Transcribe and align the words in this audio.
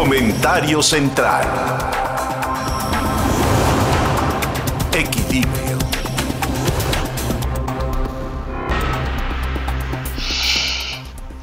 Comentario 0.00 0.82
central. 0.82 1.46
Equilibrio. 4.94 5.78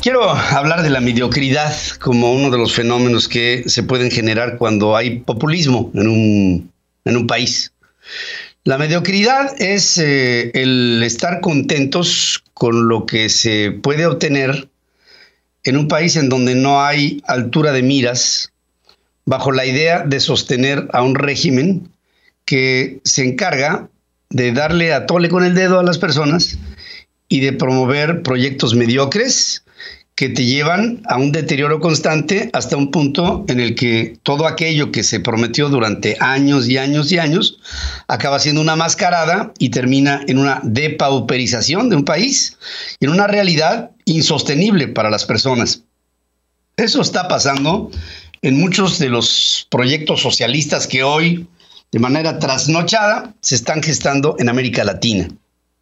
Quiero 0.02 0.32
hablar 0.32 0.82
de 0.82 0.90
la 0.90 1.02
mediocridad 1.02 1.72
como 2.00 2.34
uno 2.34 2.50
de 2.50 2.58
los 2.58 2.74
fenómenos 2.74 3.28
que 3.28 3.64
se 3.68 3.84
pueden 3.84 4.10
generar 4.10 4.58
cuando 4.58 4.96
hay 4.96 5.20
populismo 5.20 5.92
en 5.94 6.08
un, 6.08 6.72
en 7.06 7.16
un 7.16 7.28
país. 7.28 7.74
La 8.64 8.80
mediocridad 8.80 9.54
es 9.62 10.00
eh, 10.00 10.50
el 10.56 11.04
estar 11.04 11.42
contentos 11.42 12.44
con 12.56 12.88
lo 12.88 13.06
que 13.06 13.30
se 13.30 13.70
puede 13.70 14.08
obtener 14.08 14.68
en 15.68 15.78
un 15.78 15.88
país 15.88 16.16
en 16.16 16.30
donde 16.30 16.56
no 16.56 16.84
hay 16.84 17.22
altura 17.28 17.72
de 17.72 17.84
miras, 17.84 18.52
bajo 19.26 19.52
la 19.52 19.66
idea 19.66 20.04
de 20.04 20.20
sostener 20.20 20.88
a 20.94 21.02
un 21.02 21.16
régimen 21.16 21.90
que 22.46 23.02
se 23.04 23.26
encarga 23.26 23.90
de 24.30 24.54
darle 24.54 24.94
a 24.94 25.06
tole 25.06 25.30
con 25.30 25.44
el 25.44 25.54
dedo 25.54 25.80
a 25.80 25.84
las 25.84 25.98
personas 25.98 26.58
y 27.28 27.42
de 27.42 27.54
promover 27.54 28.24
proyectos 28.24 28.76
mediocres 28.76 29.64
que 30.16 30.30
te 30.30 30.46
llevan 30.46 31.02
a 31.08 31.18
un 31.18 31.32
deterioro 31.32 31.80
constante 31.80 32.50
hasta 32.54 32.76
un 32.78 32.90
punto 32.90 33.46
en 33.50 33.60
el 33.60 33.76
que 33.76 34.18
todo 34.24 34.48
aquello 34.48 34.92
que 34.92 35.04
se 35.04 35.20
prometió 35.20 35.70
durante 35.70 36.18
años 36.20 36.68
y 36.68 36.78
años 36.78 37.12
y 37.12 37.20
años 37.20 37.60
acaba 38.08 38.40
siendo 38.40 38.62
una 38.62 38.76
mascarada 38.76 39.54
y 39.60 39.70
termina 39.70 40.22
en 40.28 40.40
una 40.40 40.60
depauperización 40.64 41.90
de 41.90 41.98
un 41.98 42.06
país 42.06 42.58
en 43.00 43.10
una 43.10 43.28
realidad 43.28 43.92
insostenible 44.08 44.88
para 44.88 45.10
las 45.10 45.26
personas. 45.26 45.84
Eso 46.76 47.02
está 47.02 47.28
pasando 47.28 47.92
en 48.42 48.60
muchos 48.60 49.00
de 49.00 49.10
los 49.10 49.68
proyectos 49.70 50.22
socialistas 50.22 50.88
que 50.88 51.04
hoy, 51.04 51.48
de 51.92 52.00
manera 52.00 52.40
trasnochada, 52.40 53.34
se 53.42 53.56
están 53.56 53.84
gestando 53.84 54.36
en 54.40 54.50
América 54.50 54.84
Latina. 54.84 55.28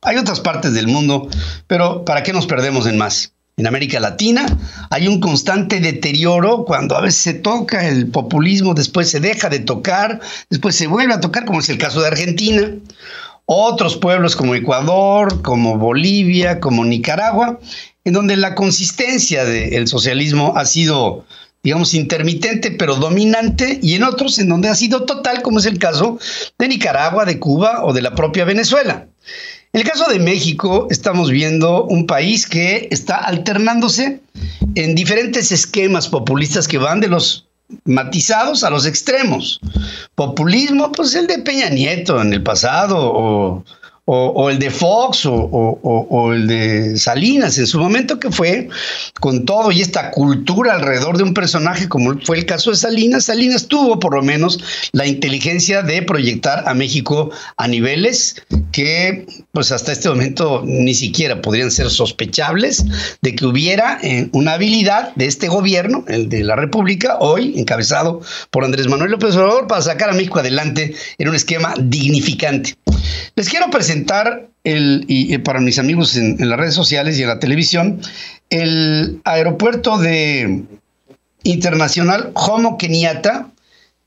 Hay 0.02 0.18
otras 0.18 0.40
partes 0.40 0.74
del 0.74 0.88
mundo, 0.88 1.30
pero 1.68 2.06
¿para 2.06 2.24
qué 2.24 2.34
nos 2.34 2.46
perdemos 2.46 2.86
en 2.88 2.98
más? 2.98 3.32
en 3.58 3.68
América 3.68 4.00
Latina. 4.00 4.46
Hay 4.90 5.08
un 5.08 5.20
constante 5.20 5.80
deterioro 5.80 6.66
cuando 6.66 6.98
a 6.98 7.02
veces 7.02 7.22
se 7.22 7.34
toca 7.34 7.88
el 7.88 8.08
populismo, 8.08 8.74
después 8.74 9.10
se 9.10 9.20
deja 9.20 9.50
de 9.50 9.60
tocar, 9.60 10.20
después 10.50 10.76
se 10.76 10.88
vuelve 10.88 11.14
a 11.14 11.22
tocar, 11.22 11.46
como 11.46 11.60
es 11.60 11.70
el 11.70 11.78
caso 11.78 12.02
de 12.02 12.08
Argentina. 12.08 12.74
Otros 13.46 13.96
pueblos 13.98 14.36
como 14.36 14.56
Ecuador, 14.56 15.42
como 15.44 15.78
Bolivia, 15.78 16.60
como 16.60 16.84
Nicaragua, 16.84 17.60
en 18.04 18.14
donde 18.14 18.38
la 18.38 18.56
consistencia 18.56 19.46
del 19.46 19.88
socialismo 19.88 20.54
ha 20.56 20.66
sido, 20.66 21.26
digamos, 21.64 21.94
intermitente, 21.94 22.72
pero 22.72 22.96
dominante, 22.96 23.80
y 23.84 23.94
en 23.94 24.04
otros 24.04 24.40
en 24.40 24.50
donde 24.50 24.70
ha 24.70 24.76
sido 24.76 25.04
total, 25.06 25.44
como 25.44 25.60
es 25.60 25.66
el 25.66 25.78
caso 25.78 26.18
de 26.58 26.68
Nicaragua, 26.68 27.26
de 27.26 27.40
Cuba 27.40 27.84
o 27.84 27.94
de 27.94 28.02
la 28.02 28.16
propia 28.16 28.46
Venezuela. 28.46 29.08
En 29.74 29.82
el 29.82 29.88
caso 29.88 30.10
de 30.10 30.20
México, 30.20 30.88
estamos 30.90 31.30
viendo 31.30 31.84
un 31.84 32.08
país 32.08 32.48
que 32.48 32.88
está 32.92 33.18
alternándose 33.18 34.22
en 34.76 34.96
diferentes 34.96 35.52
esquemas 35.52 36.08
populistas 36.08 36.68
que 36.68 36.78
van 36.78 37.02
de 37.02 37.10
los 37.10 37.45
matizados 37.86 38.64
a 38.64 38.70
los 38.70 38.86
extremos. 38.86 39.60
Populismo, 40.16 40.92
pues 40.92 41.16
el 41.16 41.28
de 41.28 41.40
Peña 41.40 41.70
Nieto 41.70 42.22
en 42.22 42.34
el 42.34 42.44
pasado, 42.44 42.98
o 43.00 43.66
o, 44.06 44.50
el 44.52 44.60
de 44.60 44.70
Fox 44.70 45.26
o, 45.26 46.32
el 46.32 46.48
de 46.48 46.98
Salinas 46.98 47.58
en 47.58 47.66
su 47.66 47.80
momento 47.80 48.20
que 48.20 48.30
fue 48.30 48.70
con 49.20 49.46
todo 49.46 49.72
y 49.72 49.82
esta 49.82 50.12
cultura 50.12 50.76
alrededor 50.76 51.18
de 51.18 51.24
un 51.24 51.34
personaje 51.34 51.90
como 51.90 52.20
fue 52.22 52.38
el 52.38 52.46
caso 52.46 52.70
de 52.70 52.78
Salinas. 52.78 53.26
Salinas 53.26 53.68
tuvo 53.68 54.00
por 54.00 54.14
lo 54.14 54.22
menos 54.22 54.60
la 54.92 55.08
inteligencia 55.08 55.82
de 55.82 56.04
proyectar 56.04 56.68
a 56.68 56.74
México 56.76 57.32
a 57.58 57.68
niveles 57.68 58.36
que 58.72 59.26
pues 59.52 59.72
hasta 59.72 59.92
este 59.92 60.10
momento 60.10 60.62
ni 60.66 60.94
siquiera 60.94 61.42
podrían 61.42 61.72
ser 61.72 61.90
sospechables 61.90 62.86
de 63.22 63.36
que 63.36 63.46
hubiera 63.46 63.98
eh, 64.04 64.30
una 64.34 64.54
habilidad 64.54 65.16
de 65.16 65.26
este 65.26 65.48
gobierno, 65.48 66.06
el 66.08 66.30
de 66.30 66.44
la 66.44 66.56
República, 66.56 67.18
hoy 67.20 67.58
encabezado 67.58 68.22
por 68.52 68.64
Andrés 68.64 68.88
Manuel 68.88 69.12
López 69.12 69.36
Obrador, 69.36 69.68
para 69.68 69.82
sacar 69.82 70.10
a 70.10 70.14
México 70.14 70.40
adelante 70.40 70.94
en 71.18 71.30
un 71.30 71.36
esquema 71.36 71.74
dignificante. 71.80 72.76
Les 73.36 73.50
quiero 73.50 73.70
presentar, 73.70 74.48
el, 74.64 75.06
y, 75.08 75.38
para 75.40 75.60
mis 75.60 75.80
amigos 75.80 76.16
en, 76.16 76.38
las 76.50 76.60
redes 76.60 76.74
sociales 76.74 77.18
y 77.18 77.24
en 77.24 77.28
la 77.28 77.40
televisión, 77.40 78.02
el 78.50 79.22
aeropuerto 79.24 79.98
de 79.98 80.64
internacional 81.44 82.32
Jomo 82.34 82.78
Kenyatta 82.78 83.50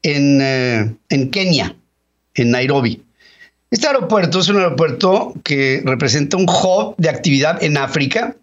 en, 0.03 0.41
eh, 0.41 0.95
en 1.09 1.31
Kenia, 1.31 1.77
en 2.35 2.51
Nairobi. 2.51 3.03
Este 3.71 3.87
aeropuerto 3.87 4.41
es 4.41 4.49
un 4.49 4.57
aeropuerto 4.57 5.35
que 5.45 5.83
representa 5.85 6.39
un 6.39 6.49
hub 6.49 6.95
de 6.97 7.11
actividad 7.11 7.63
en 7.63 7.77
África, 7.77 8.35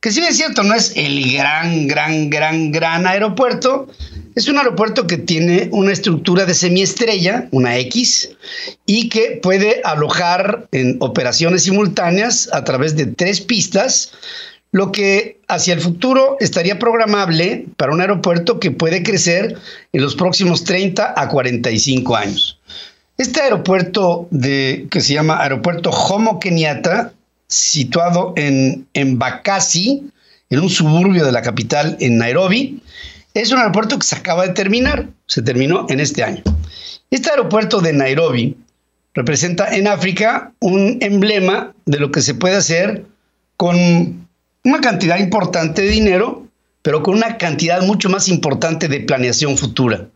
que 0.00 0.12
si 0.12 0.20
bien 0.20 0.30
es 0.30 0.36
cierto, 0.36 0.62
no 0.62 0.74
es 0.74 0.92
el 0.96 1.32
gran, 1.32 1.88
gran, 1.88 2.30
gran, 2.30 2.70
gran 2.70 3.06
aeropuerto, 3.06 3.88
es 4.36 4.46
un 4.46 4.56
aeropuerto 4.58 5.08
que 5.08 5.18
tiene 5.18 5.68
una 5.72 5.92
estructura 5.92 6.44
de 6.44 6.54
semiestrella, 6.54 7.48
una 7.50 7.76
X, 7.78 8.30
y 8.86 9.08
que 9.08 9.40
puede 9.42 9.80
alojar 9.82 10.68
en 10.70 10.96
operaciones 11.00 11.64
simultáneas 11.64 12.48
a 12.52 12.62
través 12.62 12.94
de 12.94 13.06
tres 13.06 13.40
pistas, 13.40 14.12
lo 14.70 14.92
que 14.92 15.40
hacia 15.48 15.74
el 15.74 15.80
futuro 15.80 16.36
estaría 16.38 16.78
programable 16.78 17.66
para 17.76 17.92
un 17.92 18.00
aeropuerto 18.00 18.60
que 18.60 18.70
puede 18.70 19.02
crecer 19.02 19.56
en 19.92 20.02
los 20.02 20.14
próximos 20.14 20.62
30 20.62 21.14
a 21.16 21.28
45 21.28 22.16
años. 22.16 22.60
Este 23.16 23.40
aeropuerto 23.40 24.28
de, 24.30 24.86
que 24.90 25.00
se 25.00 25.14
llama 25.14 25.42
Aeropuerto 25.42 25.90
Jomo 25.90 26.38
Kenyatta, 26.38 27.12
situado 27.48 28.34
en, 28.36 28.86
en 28.94 29.18
Bakassi, 29.18 30.10
en 30.50 30.60
un 30.60 30.70
suburbio 30.70 31.24
de 31.24 31.32
la 31.32 31.42
capital 31.42 31.96
en 32.00 32.18
Nairobi, 32.18 32.82
es 33.34 33.50
un 33.52 33.58
aeropuerto 33.58 33.98
que 33.98 34.06
se 34.06 34.16
acaba 34.16 34.46
de 34.46 34.52
terminar, 34.54 35.08
se 35.26 35.42
terminó 35.42 35.86
en 35.88 36.00
este 36.00 36.22
año. 36.22 36.42
Este 37.10 37.30
aeropuerto 37.30 37.80
de 37.80 37.92
Nairobi 37.92 38.56
representa 39.14 39.74
en 39.74 39.88
África 39.88 40.52
un 40.60 40.98
emblema 41.00 41.72
de 41.86 41.98
lo 41.98 42.10
que 42.10 42.22
se 42.22 42.34
puede 42.34 42.56
hacer 42.56 43.04
con 43.56 44.28
una 44.64 44.80
cantidad 44.80 45.18
importante 45.18 45.82
de 45.82 45.88
dinero, 45.88 46.46
pero 46.82 47.02
con 47.02 47.14
una 47.14 47.38
cantidad 47.38 47.82
mucho 47.82 48.08
más 48.08 48.28
importante 48.28 48.88
de 48.88 49.00
planeación 49.00 49.56
futura, 49.56 50.06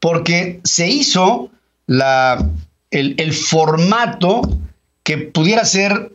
porque 0.00 0.60
se 0.64 0.88
hizo 0.88 1.50
la, 1.86 2.48
el, 2.90 3.14
el 3.18 3.32
formato 3.32 4.42
que 5.02 5.18
pudiera 5.18 5.64
ser 5.64 6.12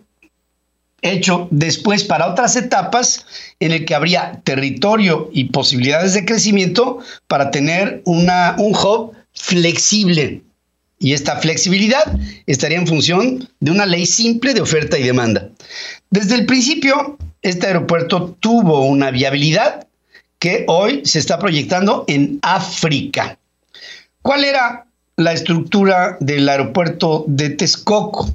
hecho 1.01 1.47
después 1.51 2.03
para 2.03 2.27
otras 2.27 2.55
etapas 2.55 3.25
en 3.59 3.71
el 3.71 3.85
que 3.85 3.95
habría 3.95 4.41
territorio 4.43 5.29
y 5.33 5.45
posibilidades 5.45 6.13
de 6.13 6.25
crecimiento 6.25 6.99
para 7.27 7.51
tener 7.51 8.01
una, 8.05 8.55
un 8.57 8.75
hub 8.75 9.13
flexible. 9.33 10.41
Y 10.99 11.13
esta 11.13 11.38
flexibilidad 11.38 12.03
estaría 12.45 12.77
en 12.77 12.88
función 12.88 13.47
de 13.61 13.71
una 13.71 13.85
ley 13.85 14.05
simple 14.05 14.53
de 14.53 14.61
oferta 14.61 14.97
y 14.97 15.03
demanda. 15.03 15.49
Desde 16.09 16.35
el 16.35 16.45
principio, 16.45 17.17
este 17.41 17.67
aeropuerto 17.67 18.35
tuvo 18.41 18.85
una 18.85 19.11
viabilidad 19.11 19.88
que 20.39 20.65
hoy 20.67 21.01
se 21.05 21.19
está 21.19 21.39
proyectando 21.39 22.03
en 22.07 22.39
África. 22.41 23.38
¿Cuál 24.21 24.43
era 24.43 24.85
la 25.15 25.33
estructura 25.33 26.17
del 26.19 26.47
aeropuerto 26.49 27.25
de 27.27 27.51
Texcoco? 27.51 28.29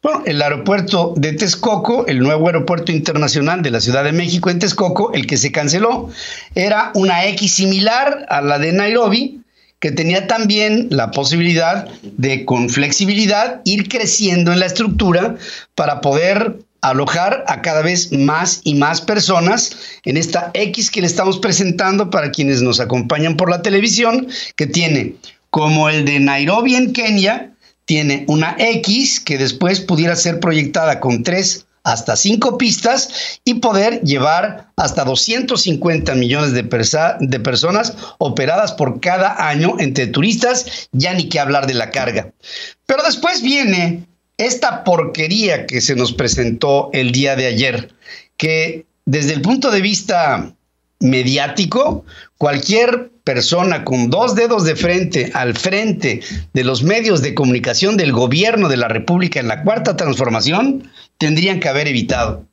Bueno, 0.00 0.22
el 0.26 0.40
aeropuerto 0.40 1.12
de 1.16 1.32
Texcoco, 1.32 2.06
el 2.06 2.20
nuevo 2.20 2.46
aeropuerto 2.46 2.92
internacional 2.92 3.62
de 3.62 3.72
la 3.72 3.80
Ciudad 3.80 4.04
de 4.04 4.12
México 4.12 4.48
en 4.48 4.60
Texcoco, 4.60 5.12
el 5.12 5.26
que 5.26 5.36
se 5.36 5.50
canceló, 5.50 6.08
era 6.54 6.92
una 6.94 7.24
X 7.26 7.54
similar 7.54 8.24
a 8.28 8.40
la 8.40 8.60
de 8.60 8.72
Nairobi, 8.72 9.40
que 9.80 9.90
tenía 9.90 10.28
también 10.28 10.86
la 10.90 11.10
posibilidad 11.10 11.88
de, 12.16 12.44
con 12.44 12.68
flexibilidad, 12.68 13.60
ir 13.64 13.88
creciendo 13.88 14.52
en 14.52 14.60
la 14.60 14.66
estructura 14.66 15.34
para 15.74 16.00
poder 16.00 16.58
alojar 16.80 17.42
a 17.48 17.60
cada 17.60 17.82
vez 17.82 18.12
más 18.12 18.60
y 18.62 18.76
más 18.76 19.00
personas 19.00 19.76
en 20.04 20.16
esta 20.16 20.52
X 20.54 20.92
que 20.92 21.00
le 21.00 21.08
estamos 21.08 21.40
presentando 21.40 22.08
para 22.08 22.30
quienes 22.30 22.62
nos 22.62 22.78
acompañan 22.78 23.36
por 23.36 23.50
la 23.50 23.62
televisión, 23.62 24.28
que 24.54 24.68
tiene 24.68 25.16
como 25.50 25.88
el 25.88 26.04
de 26.04 26.20
Nairobi 26.20 26.76
en 26.76 26.92
Kenia, 26.92 27.50
tiene 27.88 28.26
una 28.28 28.54
X 28.58 29.18
que 29.18 29.38
después 29.38 29.80
pudiera 29.80 30.14
ser 30.14 30.40
proyectada 30.40 31.00
con 31.00 31.22
tres 31.22 31.64
hasta 31.84 32.16
cinco 32.16 32.58
pistas 32.58 33.40
y 33.46 33.54
poder 33.54 34.02
llevar 34.02 34.68
hasta 34.76 35.04
250 35.04 36.14
millones 36.14 36.52
de, 36.52 36.62
de, 36.62 37.40
personas 37.40 37.96
operadas 38.18 38.72
por 38.72 39.00
cada 39.00 39.48
año 39.48 39.76
entre 39.78 40.06
turistas, 40.06 40.90
ya 40.92 41.14
ni 41.14 41.30
que 41.30 41.40
hablar 41.40 41.66
de 41.66 41.72
la 41.72 41.90
carga. 41.90 42.30
Pero 42.84 43.02
después 43.04 43.40
viene 43.40 44.04
esta 44.36 44.84
porquería 44.84 45.64
que 45.64 45.80
se 45.80 45.96
nos 45.96 46.12
presentó 46.12 46.90
el 46.92 47.10
día 47.10 47.36
de 47.36 47.46
ayer, 47.46 47.94
que 48.36 48.84
desde 49.06 49.32
el 49.32 49.40
punto 49.40 49.70
de 49.70 49.80
vista 49.80 50.52
mediático, 51.00 52.04
cualquier 52.38 53.10
persona 53.24 53.84
con 53.84 54.10
dos 54.10 54.34
dedos 54.34 54.64
de 54.64 54.74
frente 54.74 55.30
al 55.34 55.54
frente 55.54 56.20
de 56.54 56.64
los 56.64 56.82
medios 56.82 57.22
de 57.22 57.34
comunicación 57.34 57.96
del 57.96 58.12
gobierno 58.12 58.68
de 58.68 58.78
la 58.78 58.88
República 58.88 59.38
en 59.38 59.48
la 59.48 59.62
cuarta 59.62 59.96
transformación 59.96 60.90
tendrían 61.18 61.60
que 61.60 61.68
haber 61.68 61.88
evitado. 61.88 62.44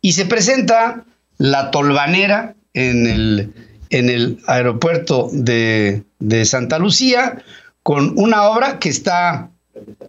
Y 0.00 0.12
se 0.12 0.26
presenta 0.26 1.04
la 1.38 1.70
tolvanera 1.70 2.54
en 2.74 3.06
el, 3.06 3.52
en 3.90 4.10
el 4.10 4.38
aeropuerto 4.46 5.28
de, 5.32 6.02
Santa 6.44 6.78
Lucía 6.78 7.42
con 7.82 8.18
una 8.18 8.48
obra 8.48 8.78
que 8.78 8.88
está 8.88 9.50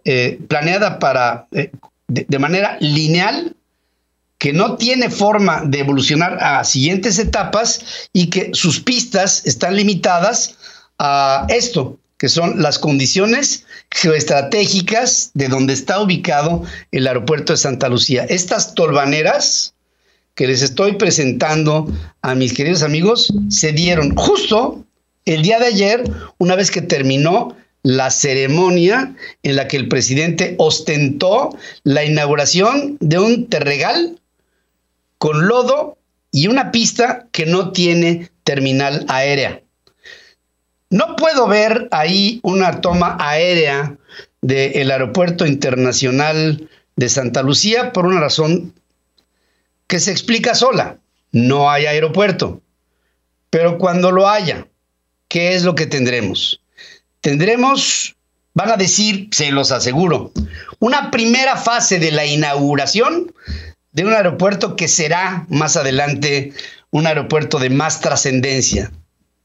eh, 0.04 0.38
planeada 0.48 0.98
para, 0.98 1.46
eh, 1.52 1.70
de 2.08 2.38
manera 2.38 2.76
lineal 2.80 3.54
que 4.38 4.52
no 4.52 4.76
tiene 4.76 5.10
forma 5.10 5.62
de 5.64 5.80
evolucionar 5.80 6.38
a 6.40 6.64
siguientes 6.64 7.18
etapas 7.18 8.08
y 8.12 8.30
que 8.30 8.50
sus 8.54 8.80
pistas 8.80 9.44
están 9.44 9.76
limitadas 9.76 10.56
a 10.98 11.46
esto, 11.48 11.98
que 12.16 12.28
son 12.28 12.62
las 12.62 12.78
condiciones 12.78 13.64
geoestratégicas 13.90 15.30
de 15.34 15.48
donde 15.48 15.72
está 15.72 16.00
ubicado 16.00 16.62
el 16.92 17.06
aeropuerto 17.06 17.52
de 17.52 17.58
Santa 17.58 17.88
Lucía. 17.88 18.24
Estas 18.28 18.74
tolvaneras 18.74 19.74
que 20.34 20.46
les 20.46 20.62
estoy 20.62 20.92
presentando 20.92 21.92
a 22.22 22.34
mis 22.36 22.52
queridos 22.52 22.84
amigos 22.84 23.32
se 23.50 23.72
dieron 23.72 24.14
justo 24.14 24.84
el 25.24 25.42
día 25.42 25.58
de 25.58 25.66
ayer, 25.66 26.04
una 26.38 26.54
vez 26.54 26.70
que 26.70 26.80
terminó 26.80 27.56
la 27.82 28.10
ceremonia 28.10 29.14
en 29.42 29.56
la 29.56 29.68
que 29.68 29.76
el 29.76 29.88
presidente 29.88 30.54
ostentó 30.58 31.56
la 31.84 32.04
inauguración 32.04 32.96
de 33.00 33.18
un 33.18 33.48
terregal 33.48 34.20
con 35.18 35.46
lodo 35.48 35.98
y 36.30 36.46
una 36.46 36.70
pista 36.70 37.26
que 37.32 37.46
no 37.46 37.72
tiene 37.72 38.30
terminal 38.44 39.04
aérea. 39.08 39.62
No 40.90 41.16
puedo 41.16 41.46
ver 41.48 41.88
ahí 41.90 42.40
una 42.42 42.80
toma 42.80 43.16
aérea 43.20 43.96
del 44.40 44.90
Aeropuerto 44.90 45.46
Internacional 45.46 46.68
de 46.96 47.08
Santa 47.08 47.42
Lucía 47.42 47.92
por 47.92 48.06
una 48.06 48.20
razón 48.20 48.74
que 49.86 50.00
se 50.00 50.12
explica 50.12 50.54
sola. 50.54 50.98
No 51.32 51.70
hay 51.70 51.86
aeropuerto. 51.86 52.62
Pero 53.50 53.78
cuando 53.78 54.10
lo 54.10 54.28
haya, 54.28 54.66
¿qué 55.28 55.54
es 55.54 55.64
lo 55.64 55.74
que 55.74 55.86
tendremos? 55.86 56.60
Tendremos, 57.20 58.16
van 58.54 58.70
a 58.70 58.76
decir, 58.76 59.28
se 59.32 59.50
los 59.50 59.72
aseguro, 59.72 60.32
una 60.78 61.10
primera 61.10 61.56
fase 61.56 61.98
de 61.98 62.12
la 62.12 62.26
inauguración 62.26 63.32
de 63.92 64.04
un 64.04 64.12
aeropuerto 64.12 64.76
que 64.76 64.88
será 64.88 65.46
más 65.48 65.76
adelante 65.76 66.52
un 66.90 67.06
aeropuerto 67.06 67.58
de 67.58 67.70
más 67.70 68.00
trascendencia. 68.00 68.92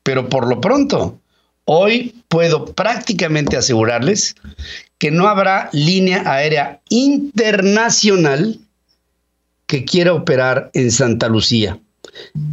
Pero 0.03 0.29
por 0.29 0.47
lo 0.47 0.61
pronto, 0.61 1.19
hoy 1.65 2.15
puedo 2.27 2.65
prácticamente 2.65 3.57
asegurarles 3.57 4.35
que 4.97 5.11
no 5.11 5.27
habrá 5.27 5.69
línea 5.71 6.23
aérea 6.25 6.81
internacional 6.89 8.59
que 9.65 9.85
quiera 9.85 10.13
operar 10.13 10.69
en 10.73 10.91
Santa 10.91 11.29
Lucía. 11.29 11.79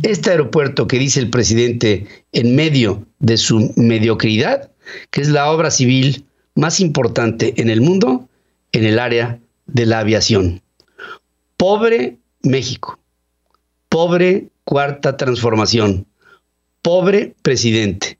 Este 0.02 0.30
aeropuerto 0.30 0.86
que 0.86 0.98
dice 0.98 1.20
el 1.20 1.30
presidente 1.30 2.06
en 2.32 2.54
medio 2.54 3.06
de 3.18 3.36
su 3.36 3.72
mediocridad, 3.76 4.70
que 5.10 5.20
es 5.20 5.28
la 5.28 5.50
obra 5.50 5.70
civil 5.70 6.24
más 6.54 6.80
importante 6.80 7.54
en 7.60 7.68
el 7.70 7.80
mundo 7.80 8.28
en 8.72 8.84
el 8.84 8.98
área 8.98 9.38
de 9.66 9.86
la 9.86 10.00
aviación. 10.00 10.62
Pobre 11.60 12.16
México, 12.42 12.98
pobre 13.90 14.48
cuarta 14.64 15.18
transformación, 15.18 16.06
pobre 16.80 17.34
presidente 17.42 18.18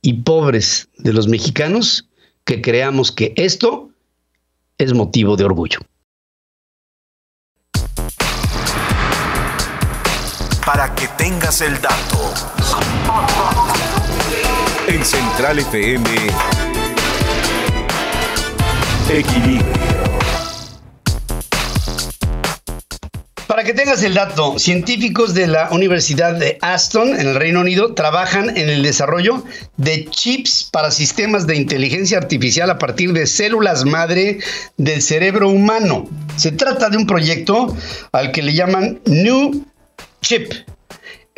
y 0.00 0.22
pobres 0.22 0.88
de 0.96 1.12
los 1.12 1.28
mexicanos 1.28 2.08
que 2.46 2.62
creamos 2.62 3.12
que 3.12 3.34
esto 3.36 3.90
es 4.78 4.94
motivo 4.94 5.36
de 5.36 5.44
orgullo. 5.44 5.80
Para 10.64 10.94
que 10.94 11.08
tengas 11.18 11.60
el 11.60 11.74
dato. 11.82 12.32
En 14.86 15.04
Central 15.04 15.58
FM, 15.58 16.08
Equilibrio. 19.10 19.97
Para 23.58 23.66
que 23.66 23.74
tengas 23.74 24.04
el 24.04 24.14
dato, 24.14 24.56
científicos 24.56 25.34
de 25.34 25.48
la 25.48 25.68
Universidad 25.72 26.34
de 26.34 26.58
Aston 26.60 27.18
en 27.18 27.26
el 27.26 27.34
Reino 27.34 27.58
Unido 27.58 27.92
trabajan 27.92 28.56
en 28.56 28.68
el 28.68 28.84
desarrollo 28.84 29.42
de 29.76 30.04
chips 30.10 30.68
para 30.70 30.92
sistemas 30.92 31.44
de 31.48 31.56
inteligencia 31.56 32.18
artificial 32.18 32.70
a 32.70 32.78
partir 32.78 33.12
de 33.12 33.26
células 33.26 33.84
madre 33.84 34.38
del 34.76 35.02
cerebro 35.02 35.48
humano. 35.48 36.08
Se 36.36 36.52
trata 36.52 36.88
de 36.88 36.98
un 36.98 37.08
proyecto 37.08 37.76
al 38.12 38.30
que 38.30 38.42
le 38.42 38.54
llaman 38.54 39.00
New 39.06 39.66
Chip. 40.22 40.52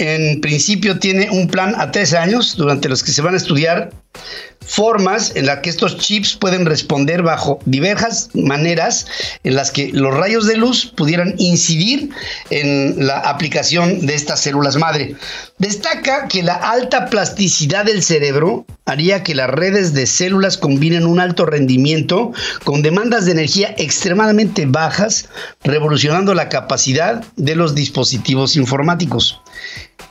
En 0.00 0.40
principio 0.40 0.98
tiene 0.98 1.28
un 1.28 1.46
plan 1.46 1.74
a 1.76 1.90
tres 1.92 2.14
años 2.14 2.56
durante 2.56 2.88
los 2.88 3.04
que 3.04 3.12
se 3.12 3.20
van 3.20 3.34
a 3.34 3.36
estudiar 3.36 3.90
formas 4.66 5.32
en 5.36 5.44
las 5.44 5.58
que 5.58 5.68
estos 5.68 5.98
chips 5.98 6.36
pueden 6.36 6.64
responder 6.64 7.22
bajo 7.22 7.58
diversas 7.66 8.30
maneras 8.32 9.06
en 9.44 9.56
las 9.56 9.70
que 9.70 9.90
los 9.92 10.14
rayos 10.14 10.46
de 10.46 10.56
luz 10.56 10.86
pudieran 10.96 11.34
incidir 11.36 12.08
en 12.48 13.06
la 13.06 13.18
aplicación 13.18 14.06
de 14.06 14.14
estas 14.14 14.40
células 14.40 14.76
madre. 14.76 15.16
Destaca 15.58 16.28
que 16.28 16.42
la 16.42 16.54
alta 16.54 17.10
plasticidad 17.10 17.84
del 17.84 18.02
cerebro 18.02 18.64
haría 18.86 19.22
que 19.22 19.34
las 19.34 19.50
redes 19.50 19.92
de 19.92 20.06
células 20.06 20.56
combinen 20.56 21.04
un 21.04 21.20
alto 21.20 21.44
rendimiento 21.44 22.32
con 22.64 22.80
demandas 22.80 23.26
de 23.26 23.32
energía 23.32 23.74
extremadamente 23.76 24.64
bajas, 24.64 25.28
revolucionando 25.62 26.32
la 26.32 26.48
capacidad 26.48 27.22
de 27.36 27.54
los 27.54 27.74
dispositivos 27.74 28.56
informáticos. 28.56 29.42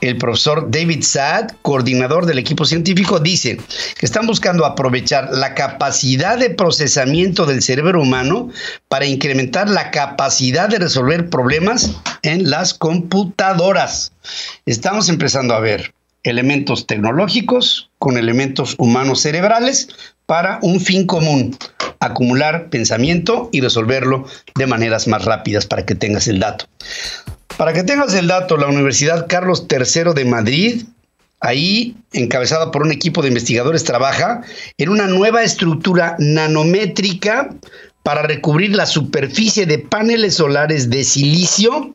El 0.00 0.16
profesor 0.16 0.70
David 0.70 1.02
Saad, 1.02 1.50
coordinador 1.62 2.24
del 2.24 2.38
equipo 2.38 2.64
científico, 2.64 3.20
dice 3.20 3.58
que 3.98 4.06
están 4.06 4.26
buscando 4.26 4.64
aprovechar 4.64 5.28
la 5.32 5.54
capacidad 5.54 6.38
de 6.38 6.50
procesamiento 6.50 7.44
del 7.44 7.62
cerebro 7.62 8.00
humano 8.00 8.50
para 8.88 9.06
incrementar 9.06 9.68
la 9.68 9.90
capacidad 9.90 10.68
de 10.68 10.78
resolver 10.78 11.28
problemas 11.28 11.96
en 12.22 12.48
las 12.48 12.72
computadoras. 12.72 14.12
Estamos 14.64 15.08
empezando 15.08 15.54
a 15.54 15.60
ver 15.60 15.92
elementos 16.22 16.86
tecnológicos 16.86 17.90
con 17.98 18.16
elementos 18.16 18.74
humanos 18.78 19.20
cerebrales 19.20 19.88
para 20.26 20.58
un 20.62 20.80
fin 20.80 21.06
común, 21.06 21.56
acumular 21.98 22.70
pensamiento 22.70 23.48
y 23.52 23.60
resolverlo 23.60 24.26
de 24.54 24.66
maneras 24.66 25.08
más 25.08 25.24
rápidas 25.24 25.66
para 25.66 25.84
que 25.84 25.94
tengas 25.94 26.28
el 26.28 26.40
dato. 26.40 26.66
Para 27.56 27.72
que 27.72 27.82
tengas 27.82 28.14
el 28.14 28.28
dato, 28.28 28.56
la 28.56 28.68
Universidad 28.68 29.26
Carlos 29.28 29.66
III 29.70 30.14
de 30.14 30.24
Madrid, 30.24 30.84
ahí 31.40 31.96
encabezada 32.12 32.70
por 32.70 32.82
un 32.82 32.92
equipo 32.92 33.22
de 33.22 33.28
investigadores, 33.28 33.84
trabaja 33.84 34.42
en 34.78 34.88
una 34.88 35.06
nueva 35.06 35.42
estructura 35.42 36.16
nanométrica 36.18 37.50
para 38.02 38.22
recubrir 38.22 38.74
la 38.74 38.86
superficie 38.86 39.66
de 39.66 39.78
paneles 39.78 40.36
solares 40.36 40.90
de 40.90 41.04
silicio 41.04 41.94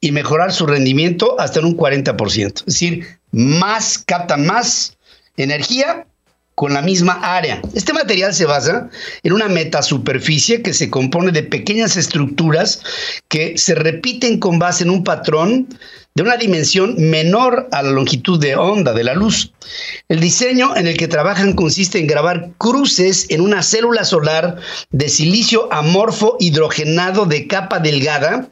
y 0.00 0.12
mejorar 0.12 0.52
su 0.52 0.66
rendimiento 0.66 1.40
hasta 1.40 1.60
en 1.60 1.66
un 1.66 1.76
40%. 1.76 2.58
Es 2.58 2.64
decir, 2.66 3.06
más 3.30 3.98
captan 3.98 4.46
más 4.46 4.96
energía 5.36 6.06
con 6.54 6.72
la 6.72 6.82
misma 6.82 7.14
área. 7.22 7.60
Este 7.74 7.92
material 7.92 8.34
se 8.34 8.46
basa 8.46 8.88
en 9.22 9.32
una 9.32 9.48
metasuperficie 9.48 10.62
que 10.62 10.72
se 10.72 10.90
compone 10.90 11.32
de 11.32 11.42
pequeñas 11.42 11.96
estructuras 11.96 12.82
que 13.28 13.58
se 13.58 13.74
repiten 13.74 14.38
con 14.38 14.58
base 14.58 14.84
en 14.84 14.90
un 14.90 15.04
patrón 15.04 15.68
de 16.14 16.22
una 16.22 16.36
dimensión 16.36 16.94
menor 16.96 17.68
a 17.72 17.82
la 17.82 17.90
longitud 17.90 18.38
de 18.40 18.54
onda 18.54 18.92
de 18.92 19.02
la 19.02 19.14
luz. 19.14 19.52
El 20.08 20.20
diseño 20.20 20.76
en 20.76 20.86
el 20.86 20.96
que 20.96 21.08
trabajan 21.08 21.54
consiste 21.54 21.98
en 21.98 22.06
grabar 22.06 22.50
cruces 22.56 23.26
en 23.30 23.40
una 23.40 23.64
célula 23.64 24.04
solar 24.04 24.58
de 24.92 25.08
silicio 25.08 25.72
amorfo 25.72 26.36
hidrogenado 26.38 27.26
de 27.26 27.48
capa 27.48 27.80
delgada 27.80 28.48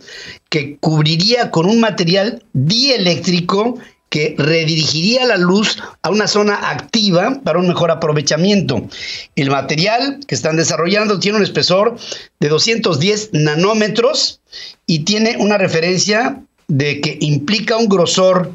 que 0.48 0.76
cubriría 0.78 1.52
con 1.52 1.66
un 1.66 1.78
material 1.78 2.42
dieléctrico 2.52 3.78
que 4.12 4.34
redirigiría 4.36 5.24
la 5.24 5.38
luz 5.38 5.82
a 6.02 6.10
una 6.10 6.28
zona 6.28 6.70
activa 6.70 7.40
para 7.42 7.58
un 7.58 7.66
mejor 7.66 7.90
aprovechamiento. 7.90 8.86
El 9.36 9.48
material 9.48 10.20
que 10.26 10.34
están 10.34 10.58
desarrollando 10.58 11.18
tiene 11.18 11.38
un 11.38 11.42
espesor 11.42 11.96
de 12.38 12.48
210 12.50 13.30
nanómetros 13.32 14.42
y 14.86 15.04
tiene 15.04 15.38
una 15.38 15.56
referencia 15.56 16.42
de 16.68 17.00
que 17.00 17.16
implica 17.22 17.78
un 17.78 17.88
grosor 17.88 18.52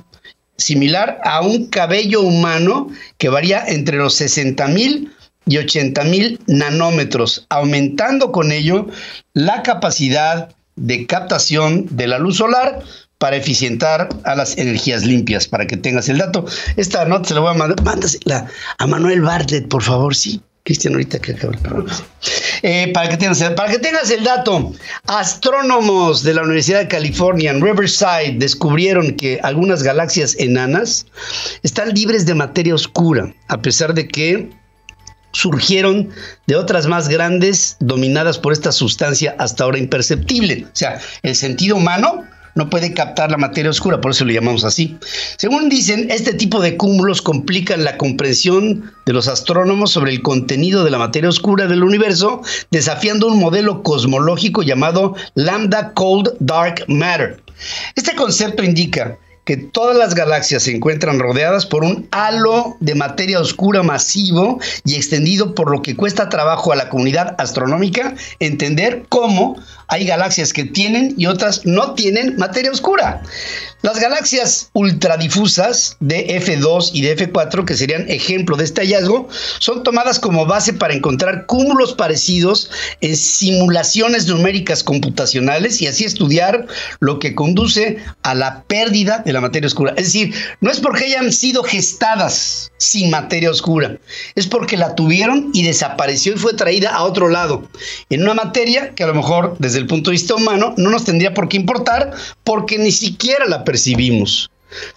similar 0.58 1.20
a 1.24 1.42
un 1.42 1.66
cabello 1.66 2.22
humano 2.22 2.92
que 3.18 3.30
varía 3.30 3.66
entre 3.66 3.98
los 3.98 4.14
60 4.14 4.68
mil 4.68 5.12
y 5.48 5.58
80 5.58 6.04
mil 6.04 6.40
nanómetros, 6.46 7.48
aumentando 7.50 8.32
con 8.32 8.52
ello 8.52 8.90
la 9.34 9.64
capacidad 9.64 10.50
de 10.76 11.08
captación 11.08 11.88
de 11.90 12.06
la 12.06 12.20
luz 12.20 12.38
solar 12.38 12.84
para 13.18 13.36
eficientar 13.36 14.10
a 14.24 14.36
las 14.36 14.58
energías 14.58 15.04
limpias, 15.04 15.48
para 15.48 15.66
que 15.66 15.78
tengas 15.78 16.10
el 16.10 16.20
dato. 16.20 16.46
Esta 16.76 17.06
nota 17.06 17.30
se 17.30 17.34
la 17.34 17.40
voy 17.40 17.52
a 17.52 17.54
mandar, 17.54 17.84
mándasela 17.84 18.48
a 18.78 18.88
Manuel 18.88 19.22
Bartlett, 19.22 19.68
por 19.68 19.84
favor, 19.84 20.16
sí. 20.16 20.42
Cristian, 20.64 20.96
ahorita 20.96 21.20
que 21.20 21.32
acaba 21.32 21.54
el 21.54 21.60
programa. 21.62 21.94
Eh, 22.62 22.92
para, 22.94 23.08
que 23.08 23.16
tengas, 23.16 23.42
para 23.56 23.72
que 23.72 23.80
tengas 23.80 24.12
el 24.12 24.26
dato, 24.26 24.74
astrónomos 25.06 26.24
de 26.24 26.34
la 26.34 26.42
Universidad 26.42 26.80
de 26.80 26.90
California 26.90 27.52
en 27.52 27.62
Riverside 27.62 28.36
descubrieron 28.36 29.16
que 29.16 29.40
algunas 29.44 29.82
galaxias 29.82 30.36
enanas 30.38 31.06
están 31.64 31.94
libres 31.94 32.26
de 32.26 32.34
materia 32.34 32.76
oscura, 32.76 33.34
a 33.48 33.62
pesar 33.62 33.94
de 33.94 34.10
que 34.10 34.50
surgieron 35.32 36.10
de 36.48 36.56
otras 36.58 36.86
más 36.86 37.08
grandes 37.08 37.78
dominadas 37.80 38.38
por 38.38 38.52
esta 38.52 38.74
sustancia 38.74 39.36
hasta 39.40 39.64
ahora 39.64 39.78
imperceptible. 39.78 40.66
O 40.66 40.76
sea, 40.76 41.00
el 41.24 41.36
sentido 41.36 41.78
humano 41.78 42.26
no 42.58 42.70
puede 42.70 42.94
captar 42.94 43.32
la 43.32 43.38
materia 43.38 43.72
oscura, 43.72 44.02
por 44.02 44.12
eso 44.12 44.26
lo 44.26 44.34
llamamos 44.34 44.64
así. 44.64 44.98
Según 45.38 45.70
dicen, 45.70 46.12
este 46.12 46.34
tipo 46.34 46.60
de 46.60 46.76
cúmulos 46.76 47.22
complican 47.22 47.84
la 47.84 47.98
comprensión 47.98 48.92
de 49.06 49.14
los 49.14 49.28
astrónomos 49.28 49.92
sobre 49.92 50.12
el 50.12 50.22
contenido 50.22 50.84
de 50.84 50.92
la 50.92 50.98
materia 50.98 51.30
oscura 51.30 51.68
del 51.68 51.84
universo, 51.84 52.42
desafiando 52.72 53.28
un 53.28 53.40
modelo 53.40 53.84
cosmológico 53.84 54.64
llamado 54.64 55.16
Lambda 55.36 55.94
Cold 55.94 56.34
Dark 56.40 56.84
Matter. 56.88 57.42
Este 57.96 58.16
concepto 58.16 58.64
indica 58.64 59.18
que 59.48 59.56
todas 59.56 59.96
las 59.96 60.14
galaxias 60.14 60.64
se 60.64 60.76
encuentran 60.76 61.20
rodeadas 61.20 61.66
por 61.66 61.86
un 61.86 62.06
halo 62.12 62.76
de 62.82 62.96
materia 62.96 63.40
oscura 63.40 63.82
masivo 63.82 64.60
y 64.84 64.96
extendido 64.96 65.56
por 65.56 65.72
lo 65.72 65.82
que 65.82 65.96
cuesta 65.96 66.28
trabajo 66.28 66.74
a 66.74 66.76
la 66.76 66.90
comunidad 66.90 67.34
astronómica 67.38 68.14
entender 68.42 69.06
cómo 69.08 69.56
hay 69.88 70.06
galaxias 70.06 70.52
que 70.52 70.66
tienen 70.66 71.14
y 71.18 71.28
otras 71.28 71.66
no 71.66 71.94
tienen 71.94 72.36
materia 72.36 72.72
oscura. 72.72 73.22
Las 73.84 74.00
galaxias 74.00 74.70
ultradifusas 74.74 75.96
de 76.00 76.42
F2 76.42 76.90
y 76.94 77.04
de 77.04 77.16
F4, 77.16 77.64
que 77.64 77.78
serían 77.78 78.10
ejemplo 78.10 78.58
de 78.58 78.66
este 78.66 78.82
hallazgo, 78.82 79.30
son 79.60 79.84
tomadas 79.84 80.20
como 80.20 80.46
base 80.46 80.74
para 80.74 80.94
encontrar 80.94 81.46
cúmulos 81.46 81.94
parecidos 81.94 82.70
en 83.02 83.16
simulaciones 83.16 84.28
numéricas 84.28 84.84
computacionales 84.84 85.82
y 85.82 85.88
así 85.88 86.04
estudiar 86.04 86.66
lo 87.00 87.20
que 87.20 87.36
conduce 87.36 87.98
a 88.24 88.36
la 88.36 88.64
pérdida 88.64 89.20
de 89.20 89.32
la 89.38 89.42
materia 89.42 89.68
oscura. 89.68 89.94
Es 89.98 90.06
decir, 90.06 90.34
no 90.62 90.72
es 90.72 90.80
porque 90.80 91.06
hayan 91.06 91.32
sido 91.32 91.64
gestadas 91.64 92.72
sin 92.78 93.10
materia 93.10 93.52
oscura, 93.52 93.98
es 94.36 94.48
porque 94.48 94.78
la 94.78 94.96
tuvieron 94.96 95.52
y 95.54 95.64
desapareció 95.64 96.34
y 96.34 96.38
fue 96.38 96.54
traída 96.54 96.96
a 96.96 97.04
otro 97.04 97.30
lado, 97.30 97.68
en 98.10 98.24
una 98.24 98.34
materia 98.34 98.94
que 98.96 99.04
a 99.04 99.08
lo 99.08 99.14
mejor 99.14 99.56
desde 99.60 99.80
el 99.80 99.88
punto 99.88 100.10
de 100.10 100.16
vista 100.16 100.36
humano 100.36 100.74
no 100.78 100.90
nos 100.90 101.06
tendría 101.06 101.34
por 101.34 101.48
qué 101.50 101.58
importar 101.58 102.12
porque 102.44 102.78
ni 102.78 102.92
siquiera 102.92 103.46
la 103.46 103.64
percibimos. 103.64 104.50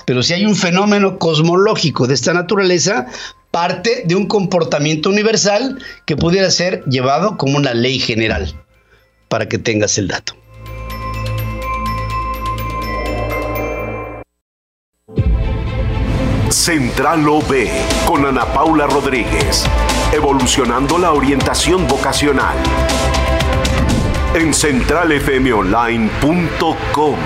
Pero 0.05 0.23
si 0.23 0.35
hay 0.35 0.45
un 0.45 0.57
fenómeno 0.57 1.19
cosmológico 1.19 2.07
de 2.07 2.15
esta 2.15 2.35
naturaleza, 2.35 3.07
parte 3.51 4.03
de 4.05 4.15
un 4.15 4.27
comportamiento 4.27 5.11
universal 5.11 5.79
que 6.07 6.17
pudiera 6.17 6.51
ser 6.51 6.85
llevado 6.87 7.37
como 7.37 7.57
una 7.57 7.75
ley 7.75 7.99
general, 7.99 8.55
para 9.29 9.49
que 9.49 9.59
tengas 9.59 9.97
el 9.99 10.09
dato. 10.09 10.35
Central 16.71 17.27
OB 17.29 17.67
con 18.07 18.25
Ana 18.25 18.47
Paula 18.55 18.87
Rodríguez, 18.87 19.65
evolucionando 20.13 20.99
la 20.99 21.11
orientación 21.11 21.89
vocacional 21.89 22.57
en 24.37 24.55
centralfmonline.com. 24.55 27.17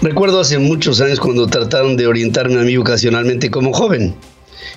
Recuerdo 0.00 0.40
hace 0.40 0.58
muchos 0.58 1.02
años 1.02 1.20
cuando 1.20 1.46
trataron 1.46 1.98
de 1.98 2.06
orientarme 2.06 2.58
a 2.58 2.62
mí 2.62 2.74
vocacionalmente 2.78 3.50
como 3.50 3.74
joven. 3.74 4.14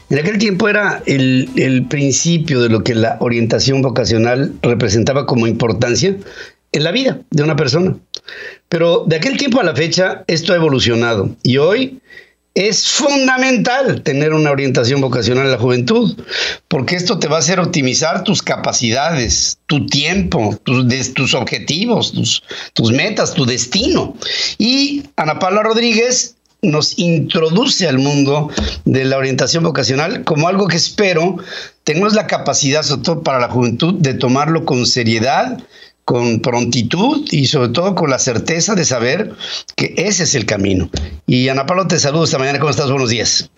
En 0.09 0.19
aquel 0.19 0.37
tiempo 0.37 0.67
era 0.67 1.01
el, 1.05 1.49
el, 1.55 1.87
principio 1.87 2.59
de 2.59 2.67
lo 2.67 2.83
que 2.83 2.93
la 2.93 3.15
orientación 3.21 3.81
vocacional 3.81 4.51
representaba 4.61 5.25
como 5.25 5.47
importancia 5.47 6.17
en 6.73 6.83
la 6.83 6.91
vida 6.91 7.21
de 7.29 7.43
una 7.43 7.55
persona. 7.55 7.95
Pero 8.73 9.03
de 9.05 9.17
aquel 9.17 9.37
tiempo 9.37 9.59
a 9.59 9.63
la 9.63 9.75
fecha 9.75 10.23
esto 10.25 10.51
ha 10.51 10.55
evolucionado 10.55 11.29
y 11.43 11.57
hoy 11.57 12.01
es 12.55 12.87
fundamental 12.87 14.01
tener 14.01 14.33
una 14.33 14.49
orientación 14.49 14.99
vocacional 14.99 15.45
en 15.45 15.51
la 15.51 15.59
juventud, 15.59 16.19
porque 16.69 16.95
esto 16.95 17.19
te 17.19 17.27
va 17.27 17.35
a 17.35 17.39
hacer 17.39 17.59
optimizar 17.59 18.23
tus 18.23 18.41
capacidades, 18.41 19.59
tu 19.67 19.85
tiempo, 19.85 20.59
tus, 20.63 21.35
objetivos, 21.35 22.13
tus, 22.13 22.41
tus 22.73 22.91
metas, 22.91 23.35
tu 23.35 23.45
destino. 23.45 24.15
Y 24.57 25.03
Ana 25.17 25.37
Paula 25.37 25.61
Rodríguez 25.61 26.37
nos 26.63 26.97
introduce 26.97 27.87
al 27.87 27.99
mundo 27.99 28.49
de 28.85 29.05
la 29.05 29.17
orientación 29.17 29.63
vocacional 29.63 30.23
como 30.23 30.47
algo 30.47 30.67
que 30.67 30.77
espero 30.77 31.37
tenemos 31.83 32.13
la 32.13 32.25
capacidad, 32.25 32.81
sobre 32.81 33.03
todo 33.03 33.21
para 33.21 33.39
la 33.39 33.49
juventud, 33.49 33.93
de 33.99 34.15
tomarlo 34.15 34.65
con 34.65 34.87
seriedad 34.87 35.59
con 36.05 36.41
prontitud 36.41 37.27
y 37.31 37.45
sobre 37.45 37.69
todo 37.69 37.95
con 37.95 38.09
la 38.09 38.19
certeza 38.19 38.75
de 38.75 38.85
saber 38.85 39.31
que 39.75 39.93
ese 39.97 40.23
es 40.23 40.35
el 40.35 40.45
camino. 40.45 40.89
Y 41.25 41.49
Ana 41.49 41.65
Pablo, 41.65 41.87
te 41.87 41.99
saludo 41.99 42.25
esta 42.25 42.37
mañana. 42.37 42.59
¿Cómo 42.59 42.71
estás? 42.71 42.89
Buenos 42.89 43.09
días. 43.09 43.49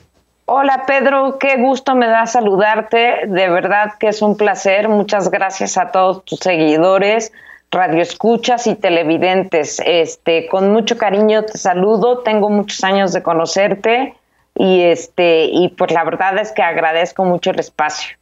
Hola 0.47 0.83
Pedro, 0.85 1.39
qué 1.39 1.57
gusto 1.57 1.95
me 1.95 2.05
da 2.05 2.27
saludarte. 2.27 3.21
De 3.27 3.49
verdad 3.49 3.93
que 3.99 4.09
es 4.09 4.21
un 4.21 4.37
placer. 4.37 4.87
Muchas 4.89 5.31
gracias 5.31 5.75
a 5.77 5.91
todos 5.91 6.23
tus 6.23 6.39
seguidores, 6.39 7.31
radioescuchas 7.71 8.67
y 8.67 8.75
televidentes. 8.75 9.81
Este, 9.83 10.47
con 10.47 10.71
mucho 10.71 10.99
cariño 10.99 11.43
te 11.45 11.57
saludo. 11.57 12.19
Tengo 12.19 12.49
muchos 12.49 12.83
años 12.83 13.11
de 13.11 13.23
conocerte 13.23 14.13
y 14.53 14.83
este 14.83 15.45
y 15.45 15.69
pues 15.69 15.91
la 15.91 16.03
verdad 16.03 16.37
es 16.37 16.51
que 16.51 16.61
agradezco 16.61 17.25
mucho 17.25 17.49
el 17.49 17.59
espacio. 17.59 18.15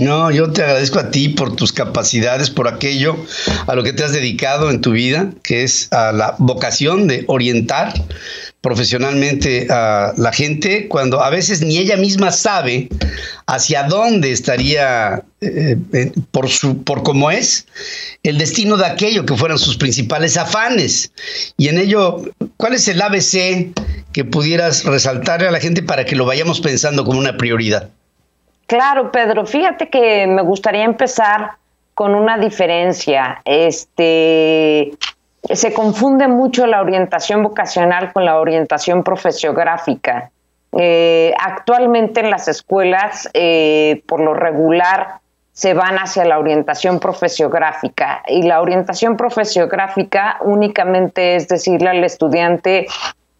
No, 0.00 0.30
yo 0.30 0.50
te 0.50 0.62
agradezco 0.62 0.98
a 0.98 1.10
ti 1.10 1.28
por 1.28 1.56
tus 1.56 1.72
capacidades, 1.72 2.48
por 2.48 2.68
aquello 2.68 3.16
a 3.66 3.74
lo 3.74 3.82
que 3.82 3.92
te 3.92 4.02
has 4.02 4.12
dedicado 4.12 4.70
en 4.70 4.80
tu 4.80 4.92
vida, 4.92 5.30
que 5.42 5.62
es 5.62 5.92
a 5.92 6.12
la 6.12 6.36
vocación 6.38 7.06
de 7.06 7.24
orientar 7.26 7.92
profesionalmente 8.62 9.66
a 9.70 10.12
la 10.16 10.32
gente 10.32 10.88
cuando 10.88 11.22
a 11.22 11.30
veces 11.30 11.62
ni 11.62 11.78
ella 11.78 11.96
misma 11.96 12.30
sabe 12.30 12.88
hacia 13.46 13.84
dónde 13.84 14.32
estaría 14.32 15.22
eh, 15.40 15.76
eh, 15.92 16.12
por 16.30 16.48
su 16.48 16.82
por 16.82 17.02
cómo 17.02 17.30
es 17.30 17.66
el 18.22 18.38
destino 18.38 18.76
de 18.76 18.86
aquello 18.86 19.24
que 19.24 19.36
fueran 19.36 19.58
sus 19.58 19.76
principales 19.76 20.36
afanes. 20.36 21.12
Y 21.56 21.68
en 21.68 21.78
ello 21.78 22.22
cuál 22.56 22.74
es 22.74 22.88
el 22.88 23.00
ABC 23.00 23.72
que 24.12 24.24
pudieras 24.24 24.84
resaltarle 24.84 25.48
a 25.48 25.52
la 25.52 25.60
gente 25.60 25.82
para 25.82 26.04
que 26.04 26.16
lo 26.16 26.24
vayamos 26.24 26.60
pensando 26.60 27.04
como 27.04 27.18
una 27.18 27.36
prioridad 27.36 27.90
Claro, 28.70 29.10
Pedro, 29.10 29.46
fíjate 29.46 29.88
que 29.88 30.28
me 30.28 30.42
gustaría 30.42 30.84
empezar 30.84 31.54
con 31.92 32.14
una 32.14 32.38
diferencia. 32.38 33.42
Este 33.44 34.92
se 35.42 35.72
confunde 35.72 36.28
mucho 36.28 36.68
la 36.68 36.80
orientación 36.80 37.42
vocacional 37.42 38.12
con 38.12 38.24
la 38.24 38.38
orientación 38.38 39.02
profesiográfica. 39.02 40.30
Eh, 40.78 41.34
actualmente 41.36 42.20
en 42.20 42.30
las 42.30 42.46
escuelas, 42.46 43.28
eh, 43.34 44.04
por 44.06 44.20
lo 44.20 44.34
regular, 44.34 45.18
se 45.50 45.74
van 45.74 45.96
hacia 45.96 46.24
la 46.24 46.38
orientación 46.38 47.00
profesiográfica 47.00 48.22
y 48.28 48.42
la 48.42 48.60
orientación 48.60 49.16
profesiográfica 49.16 50.36
únicamente 50.42 51.34
es 51.34 51.48
decirle 51.48 51.88
al 51.88 52.04
estudiante 52.04 52.86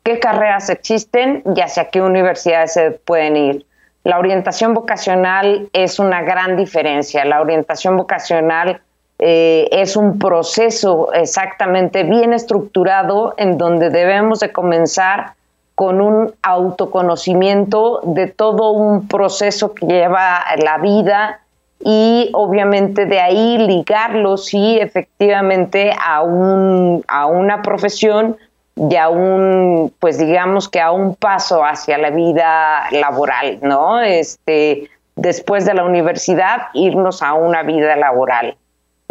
qué 0.02 0.18
carreras 0.18 0.70
existen 0.70 1.44
y 1.54 1.60
hacia 1.60 1.88
qué 1.88 2.02
universidades 2.02 2.72
se 2.72 2.90
pueden 2.90 3.37
ir. 3.37 3.70
La 4.04 4.19
orientación 4.19 4.75
vocacional 4.75 5.69
es 5.73 5.99
una 5.99 6.23
gran 6.23 6.57
diferencia. 6.57 7.25
La 7.25 7.40
orientación 7.40 7.97
vocacional 7.97 8.80
eh, 9.19 9.69
es 9.73 9.97
un 9.97 10.19
proceso 10.19 11.12
exactamente 11.12 12.04
bien 12.04 12.33
estructurado 12.33 13.35
en 13.37 13.59
donde 13.59 13.90
debemos 13.90 14.40
de 14.40 14.50
comenzar 14.52 15.35
con 15.75 16.00
un 16.00 16.33
autoconocimiento 16.42 18.00
de 18.02 18.26
todo 18.26 18.71
un 18.73 19.09
proceso 19.09 19.75
que 19.75 19.87
lleva 19.87 20.45
la 20.62 20.78
vida 20.78 21.40
y 21.83 22.30
obviamente 22.33 23.07
de 23.07 23.21
ahí 23.21 23.59
ligarlo, 23.59 24.37
sí, 24.37 24.78
efectivamente 24.78 25.92
a, 25.99 26.23
un, 26.23 27.02
a 27.09 27.26
una 27.26 27.62
profesión 27.62 28.37
y 28.77 28.97
a 28.97 29.09
un, 29.09 29.93
pues 29.99 30.19
digamos 30.19 30.69
que 30.69 30.81
a 30.81 30.91
un 30.93 31.15
paso 31.15 31.65
hacia 31.65 31.99
la 31.99 32.11
vida 32.11 32.85
laboral, 32.93 33.59
¿no? 33.62 34.00
Este, 34.00 34.89
después 35.17 35.67
de 35.67 35.75
la 35.75 35.85
universidad, 35.85 36.69
irnos 36.73 37.23
a 37.23 37.35
una 37.35 37.62
vida 37.62 37.97
laboral. 37.97 38.57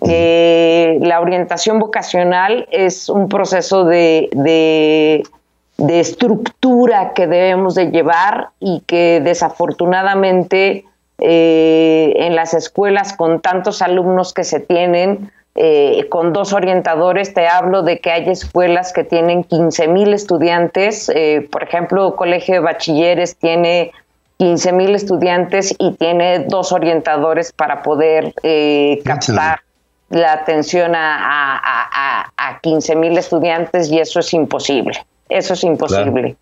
Eh, 0.07 0.97
la 1.01 1.19
orientación 1.19 1.79
vocacional 1.79 2.67
es 2.71 3.09
un 3.09 3.27
proceso 3.27 3.83
de, 3.83 4.29
de, 4.31 5.99
estructura 5.99 7.13
que 7.13 7.27
debemos 7.27 7.75
de 7.75 7.91
llevar 7.91 8.49
y 8.59 8.81
que 8.87 9.21
desafortunadamente 9.21 10.85
eh, 11.19 12.13
en 12.15 12.35
las 12.35 12.53
escuelas 12.53 13.13
con 13.13 13.41
tantos 13.41 13.81
alumnos 13.81 14.33
que 14.33 14.45
se 14.45 14.61
tienen, 14.61 15.31
eh, 15.61 16.07
con 16.07 16.31
dos 16.31 16.53
orientadores, 16.53 17.33
te 17.33 17.45
hablo 17.45 17.83
de 17.83 17.99
que 17.99 18.11
hay 18.11 18.29
escuelas 18.29 18.93
que 18.93 19.03
tienen 19.03 19.43
15 19.43 19.89
mil 19.89 20.13
estudiantes, 20.13 21.11
eh, 21.13 21.49
por 21.51 21.63
ejemplo, 21.63 22.15
Colegio 22.15 22.53
de 22.53 22.59
Bachilleres 22.61 23.35
tiene 23.35 23.91
15 24.37 24.71
mil 24.71 24.95
estudiantes 24.95 25.75
y 25.77 25.91
tiene 25.95 26.45
dos 26.47 26.71
orientadores 26.71 27.51
para 27.51 27.83
poder 27.83 28.33
eh, 28.41 29.01
captar 29.03 29.59
la 30.07 30.31
atención 30.31 30.95
a, 30.95 31.59
a, 31.61 32.31
a, 32.37 32.59
15 32.61 32.95
mil 32.95 33.17
estudiantes 33.17 33.91
y 33.91 33.99
eso 33.99 34.21
es 34.21 34.33
imposible, 34.33 35.05
eso 35.27 35.55
es 35.55 35.63
imposible. 35.65 36.37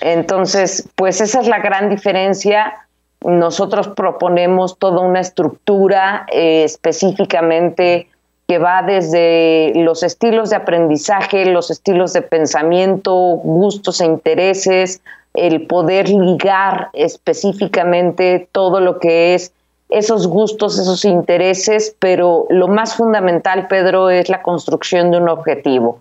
Entonces, 0.00 0.88
pues 0.94 1.20
esa 1.20 1.40
es 1.40 1.48
la 1.48 1.58
gran 1.58 1.90
diferencia. 1.90 2.86
Nosotros 3.22 3.88
proponemos 3.88 4.78
toda 4.78 5.00
una 5.00 5.18
estructura 5.18 6.24
eh, 6.32 6.62
específicamente 6.62 8.06
que 8.52 8.58
va 8.58 8.82
desde 8.82 9.72
los 9.76 10.02
estilos 10.02 10.50
de 10.50 10.56
aprendizaje, 10.56 11.46
los 11.46 11.70
estilos 11.70 12.12
de 12.12 12.20
pensamiento, 12.20 13.14
gustos 13.14 14.02
e 14.02 14.04
intereses, 14.04 15.00
el 15.32 15.66
poder 15.66 16.10
ligar 16.10 16.90
específicamente 16.92 18.46
todo 18.52 18.80
lo 18.80 18.98
que 18.98 19.32
es 19.34 19.52
esos 19.88 20.26
gustos, 20.26 20.78
esos 20.78 21.06
intereses, 21.06 21.96
pero 21.98 22.44
lo 22.50 22.68
más 22.68 22.94
fundamental, 22.94 23.68
Pedro, 23.68 24.10
es 24.10 24.28
la 24.28 24.42
construcción 24.42 25.10
de 25.10 25.16
un 25.16 25.30
objetivo. 25.30 26.00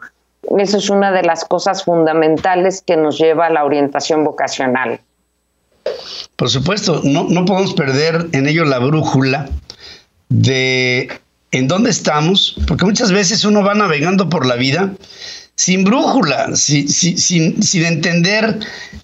Eso 0.57 0.77
es 0.77 0.89
una 0.89 1.13
de 1.13 1.23
las 1.23 1.45
cosas 1.45 1.85
fundamentales 1.85 2.81
que 2.81 2.97
nos 2.97 3.17
lleva 3.17 3.45
a 3.45 3.49
la 3.49 3.63
orientación 3.63 4.25
vocacional. 4.25 4.99
Por 6.35 6.49
supuesto, 6.49 6.99
no, 7.05 7.23
no 7.29 7.45
podemos 7.45 7.73
perder 7.75 8.27
en 8.33 8.45
ello 8.49 8.65
la 8.65 8.79
brújula 8.79 9.47
de 10.27 11.09
en 11.51 11.67
dónde 11.67 11.89
estamos, 11.89 12.55
porque 12.67 12.85
muchas 12.85 13.11
veces 13.11 13.43
uno 13.43 13.63
va 13.63 13.73
navegando 13.73 14.29
por 14.29 14.45
la 14.45 14.55
vida 14.55 14.93
sin 15.55 15.83
brújula, 15.83 16.55
sin, 16.55 16.89
sin, 16.89 17.85
entender 17.85 18.59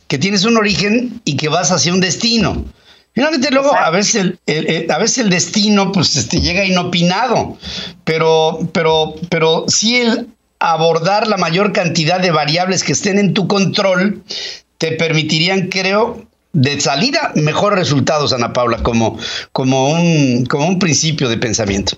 que 0.07 0.17
tienes 0.17 0.43
un 0.45 0.57
origen 0.57 1.21
y 1.23 1.37
que 1.37 1.49
vas 1.49 1.71
hacia 1.71 1.93
un 1.93 1.99
destino. 1.99 2.65
Finalmente 3.13 3.51
luego 3.51 3.75
a 3.75 3.89
veces 3.89 4.33
el, 4.45 4.87
a 4.89 4.97
veces 4.97 5.19
el 5.19 5.29
destino 5.29 5.91
pues 5.91 6.15
este, 6.15 6.39
llega 6.39 6.65
inopinado, 6.65 7.57
pero, 8.03 8.59
pero, 8.73 9.15
pero 9.29 9.65
sí 9.67 9.97
el 9.97 10.29
abordar 10.59 11.27
la 11.27 11.37
mayor 11.37 11.73
cantidad 11.73 12.19
de 12.19 12.31
variables 12.31 12.83
que 12.83 12.93
estén 12.93 13.19
en 13.19 13.33
tu 13.33 13.47
control 13.47 14.23
te 14.77 14.93
permitirían, 14.93 15.67
creo, 15.67 16.27
de 16.53 16.79
salida 16.79 17.31
mejores 17.35 17.79
resultados, 17.79 18.33
Ana 18.33 18.53
Paula, 18.53 18.77
como, 18.83 19.17
como, 19.51 19.89
un, 19.89 20.45
como 20.45 20.67
un 20.67 20.79
principio 20.79 21.29
de 21.29 21.37
pensamiento. 21.37 21.97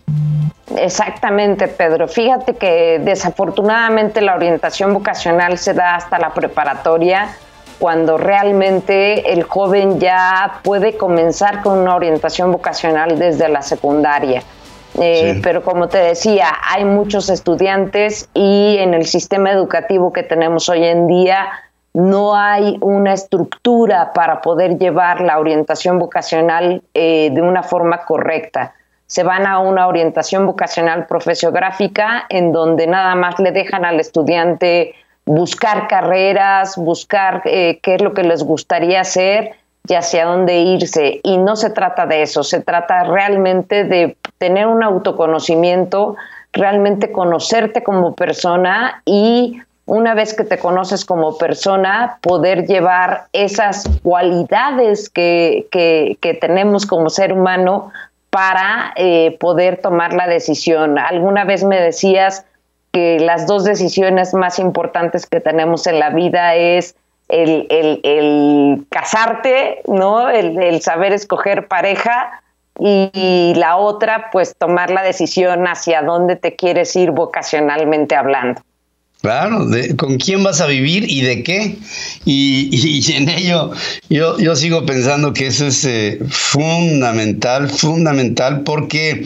Exactamente, 0.77 1.67
Pedro. 1.67 2.07
Fíjate 2.07 2.55
que 2.55 2.99
desafortunadamente 3.03 4.21
la 4.21 4.35
orientación 4.35 4.93
vocacional 4.93 5.57
se 5.57 5.73
da 5.73 5.95
hasta 5.95 6.19
la 6.19 6.33
preparatoria, 6.33 7.35
cuando 7.79 8.17
realmente 8.17 9.31
el 9.31 9.43
joven 9.43 9.99
ya 9.99 10.59
puede 10.63 10.97
comenzar 10.97 11.61
con 11.61 11.79
una 11.79 11.95
orientación 11.95 12.51
vocacional 12.51 13.17
desde 13.17 13.47
la 13.47 13.61
secundaria. 13.61 14.43
Eh, 15.01 15.39
pero 15.41 15.63
como 15.63 15.87
te 15.87 15.99
decía, 15.99 16.47
hay 16.61 16.83
muchos 16.83 17.29
estudiantes 17.29 18.27
y 18.33 18.77
en 18.79 18.93
el 18.93 19.05
sistema 19.05 19.51
educativo 19.51 20.11
que 20.11 20.23
tenemos 20.23 20.67
hoy 20.67 20.83
en 20.83 21.07
día 21.07 21.47
no 21.93 22.35
hay 22.35 22.77
una 22.81 23.13
estructura 23.13 24.13
para 24.13 24.41
poder 24.41 24.77
llevar 24.77 25.21
la 25.21 25.39
orientación 25.39 25.99
vocacional 25.99 26.83
eh, 26.93 27.29
de 27.33 27.41
una 27.41 27.63
forma 27.63 28.05
correcta 28.05 28.73
se 29.09 29.23
van 29.23 29.47
a 29.47 29.57
una 29.57 29.87
orientación 29.87 30.45
vocacional 30.45 31.07
profesiográfica 31.07 32.27
en 32.29 32.51
donde 32.51 32.85
nada 32.85 33.15
más 33.15 33.39
le 33.39 33.51
dejan 33.51 33.83
al 33.83 33.99
estudiante 33.99 34.93
buscar 35.25 35.87
carreras, 35.87 36.77
buscar 36.77 37.41
eh, 37.45 37.79
qué 37.81 37.95
es 37.95 38.01
lo 38.03 38.13
que 38.13 38.21
les 38.21 38.43
gustaría 38.43 39.01
hacer 39.01 39.53
y 39.87 39.95
hacia 39.95 40.25
dónde 40.25 40.59
irse. 40.59 41.21
Y 41.23 41.39
no 41.39 41.55
se 41.55 41.71
trata 41.71 42.05
de 42.05 42.21
eso, 42.21 42.43
se 42.43 42.61
trata 42.61 43.03
realmente 43.03 43.83
de 43.83 44.15
tener 44.37 44.67
un 44.67 44.83
autoconocimiento, 44.83 46.15
realmente 46.53 47.11
conocerte 47.11 47.81
como 47.81 48.13
persona 48.13 49.01
y 49.05 49.59
una 49.89 50.13
vez 50.13 50.33
que 50.33 50.43
te 50.43 50.57
conoces 50.57 51.03
como 51.03 51.37
persona, 51.37 52.19
poder 52.21 52.65
llevar 52.65 53.25
esas 53.33 53.83
cualidades 54.03 55.09
que, 55.09 55.67
que 55.71 56.33
tenemos 56.35 56.85
como 56.85 57.09
ser 57.09 57.33
humano 57.33 57.91
para 58.29 58.93
eh, 58.95 59.37
poder 59.39 59.81
tomar 59.81 60.13
la 60.13 60.27
decisión. 60.27 60.99
Alguna 60.99 61.45
vez 61.45 61.63
me 61.63 61.79
decías 61.79 62.45
que 62.91 63.19
las 63.19 63.47
dos 63.47 63.63
decisiones 63.63 64.33
más 64.33 64.59
importantes 64.59 65.25
que 65.25 65.39
tenemos 65.39 65.87
en 65.87 65.99
la 65.99 66.09
vida 66.09 66.55
es 66.55 66.95
el, 67.27 68.87
casarte, 68.89 69.81
¿no? 69.87 70.29
El, 70.29 70.81
saber 70.81 71.13
escoger 71.13 71.67
pareja 71.67 72.41
y, 72.79 73.53
la 73.55 73.77
otra, 73.77 74.29
pues 74.31 74.55
tomar 74.57 74.89
la 74.89 75.03
decisión 75.03 75.65
hacia 75.67 76.01
dónde 76.01 76.35
te 76.35 76.55
quieres 76.55 76.95
ir 76.95 77.11
vocacionalmente 77.11 78.15
hablando. 78.15 78.61
Claro, 79.21 79.65
de, 79.65 79.97
con 79.97 80.17
quién 80.17 80.43
vas 80.43 80.61
a 80.61 80.67
vivir 80.67 81.09
y 81.09 81.21
de 81.21 81.43
qué. 81.43 81.75
Y, 82.25 83.11
en 83.13 83.27
ello 83.27 83.71
yo, 84.09 84.37
yo, 84.37 84.55
sigo 84.55 84.85
pensando 84.85 85.33
que 85.33 85.47
eso 85.47 85.67
es 85.67 85.83
eh, 85.85 86.19
fundamental, 86.29 87.69
fundamental, 87.69 88.61
porque 88.63 89.25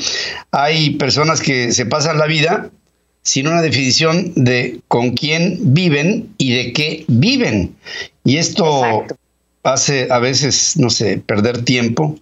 hay 0.52 0.92
personas 0.92 1.42
que 1.42 1.74
se 1.74 1.86
pasan 1.86 2.18
la 2.18 2.28
vida 2.28 2.70
sin 3.24 3.48
una 3.48 3.62
definición 3.62 4.34
de 4.36 4.80
con 4.88 5.12
quién 5.12 5.58
viven 5.74 6.34
y 6.38 6.54
de 6.54 6.74
qué 6.74 7.06
viven. 7.08 7.76
Y 8.24 8.38
esto 8.38 9.06
hace 9.64 10.08
a 10.10 10.20
veces, 10.20 10.78
no 10.78 10.90
sé, 10.90 11.18
perder 11.18 11.64
tiempo. 11.64 12.18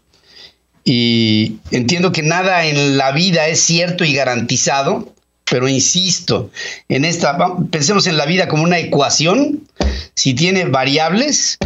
Y 0.83 1.57
entiendo 1.71 2.11
que 2.11 2.23
nada 2.23 2.65
en 2.65 2.97
la 2.97 3.11
vida 3.11 3.47
es 3.47 3.59
cierto 3.59 4.03
y 4.03 4.13
garantizado 4.13 5.13
pero 5.51 5.67
insisto, 5.67 6.49
en 6.87 7.03
esta, 7.03 7.37
pensemos 7.71 8.07
en 8.07 8.15
la 8.15 8.25
vida 8.25 8.47
como 8.47 8.63
una 8.63 8.79
ecuación, 8.79 9.67
si 10.15 10.33
tiene 10.33 10.63
variables, 10.63 11.57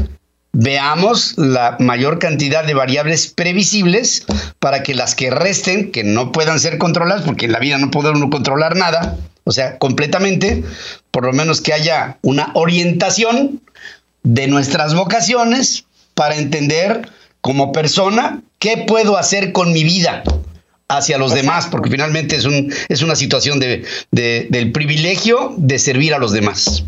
veamos 0.54 1.38
la 1.38 1.78
mayor 1.80 2.18
cantidad 2.18 2.66
de 2.66 2.74
variables 2.74 3.28
previsibles 3.28 4.26
para 4.58 4.82
que 4.82 4.96
las 4.96 5.14
que 5.14 5.30
resten, 5.30 5.92
que 5.92 6.04
no 6.04 6.32
puedan 6.32 6.60
ser 6.60 6.80
controladas, 6.80 7.26
porque 7.26 7.46
en 7.46 7.52
la 7.52 7.60
vida 7.60 7.78
no 7.78 7.92
podemos 7.92 8.28
controlar 8.32 8.76
nada, 8.76 9.20
o 9.44 9.52
sea, 9.52 9.78
completamente, 9.78 10.64
por 11.12 11.24
lo 11.24 11.34
menos 11.34 11.62
que 11.62 11.74
haya 11.74 12.18
una 12.24 12.50
orientación 12.56 13.62
de 14.24 14.48
nuestras 14.48 14.96
vocaciones 14.96 15.86
para 16.16 16.38
entender 16.38 17.08
como 17.40 17.72
persona 17.72 18.42
qué 18.58 18.84
puedo 18.88 19.16
hacer 19.16 19.52
con 19.52 19.74
mi 19.74 19.84
vida 19.84 20.24
hacia 20.88 21.18
los 21.18 21.34
demás, 21.34 21.68
porque 21.68 21.90
finalmente 21.90 22.36
es, 22.36 22.46
un, 22.46 22.72
es 22.90 23.02
una 23.02 23.16
situación 23.16 23.60
de, 23.60 23.86
del 24.12 24.72
privilegio 24.72 25.54
de 25.58 25.80
servir 25.80 26.14
a 26.14 26.20
los 26.20 26.32
demás. 26.32 26.84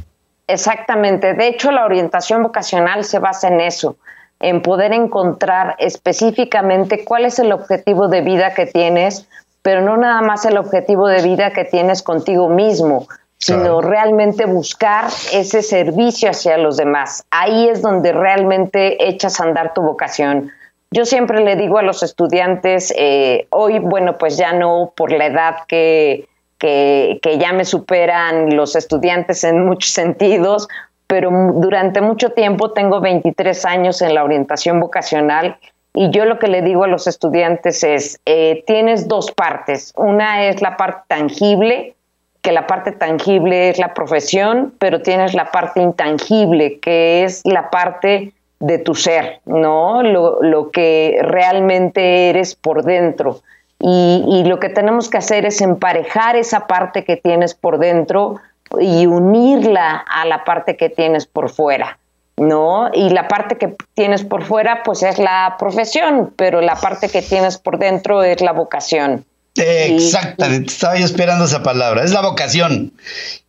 Exactamente. 0.47 1.33
De 1.33 1.47
hecho, 1.47 1.71
la 1.71 1.85
orientación 1.85 2.43
vocacional 2.43 3.03
se 3.03 3.19
basa 3.19 3.47
en 3.49 3.59
eso, 3.59 3.97
en 4.39 4.61
poder 4.61 4.93
encontrar 4.93 5.75
específicamente 5.79 7.03
cuál 7.03 7.25
es 7.25 7.39
el 7.39 7.51
objetivo 7.51 8.07
de 8.07 8.21
vida 8.21 8.53
que 8.53 8.65
tienes, 8.65 9.27
pero 9.61 9.81
no 9.81 9.97
nada 9.97 10.21
más 10.21 10.45
el 10.45 10.57
objetivo 10.57 11.07
de 11.07 11.21
vida 11.21 11.51
que 11.51 11.65
tienes 11.65 12.01
contigo 12.01 12.47
mismo, 12.47 13.07
sino 13.39 13.81
realmente 13.81 14.45
buscar 14.45 15.05
ese 15.33 15.61
servicio 15.61 16.29
hacia 16.29 16.57
los 16.57 16.77
demás. 16.77 17.25
Ahí 17.29 17.67
es 17.67 17.81
donde 17.81 18.13
realmente 18.13 19.07
echas 19.07 19.39
a 19.39 19.43
andar 19.43 19.73
tu 19.73 19.81
vocación. 19.81 20.51
Yo 20.91 21.05
siempre 21.05 21.43
le 21.43 21.55
digo 21.55 21.77
a 21.77 21.81
los 21.81 22.01
estudiantes, 22.01 22.93
eh, 22.97 23.47
hoy, 23.49 23.79
bueno, 23.79 24.17
pues 24.17 24.37
ya 24.37 24.53
no 24.53 24.93
por 24.95 25.11
la 25.11 25.25
edad 25.25 25.55
que, 25.67 26.27
que, 26.57 27.37
ya 27.39 27.51
me 27.51 27.65
superan 27.65 28.55
los 28.55 28.75
estudiantes 28.75 29.43
en 29.43 29.65
muchos 29.65 29.91
sentidos, 29.93 30.67
pero 31.07 31.29
durante 31.55 32.01
mucho 32.01 32.31
tiempo 32.31 32.71
tengo 32.71 32.99
23 33.01 33.65
años 33.65 34.01
en 34.01 34.13
la 34.13 34.23
orientación 34.23 34.79
vocacional 34.79 35.57
y 35.93 36.11
yo 36.11 36.25
lo 36.25 36.37
que 36.37 36.47
le 36.47 36.61
digo 36.61 36.83
a 36.83 36.87
los 36.87 37.07
estudiantes 37.07 37.83
es, 37.83 38.19
eh, 38.25 38.63
tienes 38.67 39.07
dos 39.07 39.31
partes. 39.31 39.93
Una 39.95 40.45
es 40.45 40.61
la 40.61 40.77
parte 40.77 41.01
tangible, 41.07 41.95
que 42.41 42.51
la 42.51 42.67
parte 42.67 42.91
tangible 42.91 43.69
es 43.69 43.79
la 43.79 43.93
profesión, 43.93 44.73
pero 44.79 45.01
tienes 45.01 45.33
la 45.33 45.49
parte 45.51 45.81
intangible, 45.81 46.79
que 46.79 47.23
es 47.23 47.41
la 47.45 47.71
parte 47.71 48.33
de 48.59 48.79
tu 48.79 48.95
ser, 48.95 49.41
¿no? 49.45 50.01
Lo, 50.03 50.71
que 50.71 51.19
realmente 51.21 52.29
eres 52.29 52.55
por 52.55 52.83
dentro. 52.83 53.41
Y, 53.79 54.43
lo 54.45 54.59
que 54.59 54.69
tenemos 54.69 55.09
que 55.09 55.17
hacer 55.17 55.45
es 55.45 55.61
emparejar 55.61 56.35
esa 56.35 56.65
parte 56.65 57.03
que 57.03 57.17
tienes 57.17 57.53
por 57.53 57.77
dentro 57.77 58.37
y 58.79 59.05
unirla 59.05 60.03
a 60.09 60.25
la 60.25 60.43
parte 60.43 60.75
que 60.75 60.89
tienes 60.89 61.27
por 61.27 61.49
fuera, 61.49 61.99
¿no? 62.37 62.89
Y 62.93 63.09
la 63.11 63.27
parte 63.27 63.57
que 63.57 63.75
tienes 63.93 64.23
por 64.23 64.43
fuera, 64.43 64.81
pues 64.83 65.03
es 65.03 65.19
la 65.19 65.55
profesión, 65.59 66.33
pero 66.35 66.61
la 66.61 66.75
parte 66.75 67.09
que 67.09 67.21
tienes 67.21 67.57
por 67.57 67.77
dentro 67.77 68.23
es 68.23 68.41
la 68.41 68.51
vocación. 68.51 69.23
Exactamente, 69.55 70.71
estaba 70.71 70.97
yo 70.97 71.05
esperando 71.05 71.45
esa 71.45 71.63
palabra, 71.63 72.03
es 72.03 72.11
la 72.11 72.21
vocación. 72.21 72.91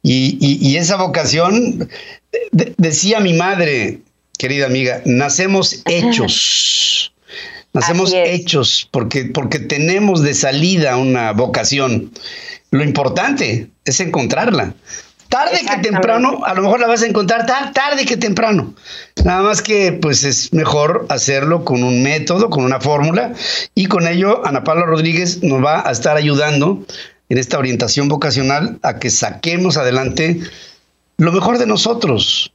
Y, 0.02 0.76
esa 0.76 0.96
vocación, 0.96 1.88
decía 2.52 3.20
mi 3.20 3.34
madre, 3.34 4.00
querida 4.38 4.66
amiga, 4.66 5.02
nacemos 5.04 5.82
hechos. 5.84 7.12
Nacemos 7.74 8.12
hechos 8.14 8.88
porque, 8.90 9.26
porque 9.26 9.58
tenemos 9.58 10.22
de 10.22 10.32
salida 10.32 10.96
una 10.96 11.32
vocación. 11.32 12.10
Lo 12.70 12.82
importante 12.82 13.68
es 13.84 14.00
encontrarla. 14.00 14.74
Tarde 15.28 15.60
que 15.68 15.82
temprano, 15.82 16.40
a 16.46 16.54
lo 16.54 16.62
mejor 16.62 16.80
la 16.80 16.86
vas 16.86 17.02
a 17.02 17.06
encontrar 17.06 17.44
tarde 17.44 18.06
que 18.06 18.16
temprano. 18.16 18.74
Nada 19.24 19.42
más 19.42 19.60
que 19.60 19.92
pues 19.92 20.24
es 20.24 20.54
mejor 20.54 21.04
hacerlo 21.10 21.66
con 21.66 21.84
un 21.84 22.02
método, 22.02 22.48
con 22.48 22.64
una 22.64 22.80
fórmula 22.80 23.34
y 23.74 23.86
con 23.86 24.06
ello 24.06 24.46
Ana 24.46 24.64
Paula 24.64 24.86
Rodríguez 24.86 25.42
nos 25.42 25.62
va 25.62 25.86
a 25.86 25.92
estar 25.92 26.16
ayudando 26.16 26.82
en 27.28 27.36
esta 27.36 27.58
orientación 27.58 28.08
vocacional 28.08 28.78
a 28.82 28.98
que 28.98 29.10
saquemos 29.10 29.76
adelante 29.76 30.40
lo 31.18 31.30
mejor 31.30 31.58
de 31.58 31.66
nosotros 31.66 32.50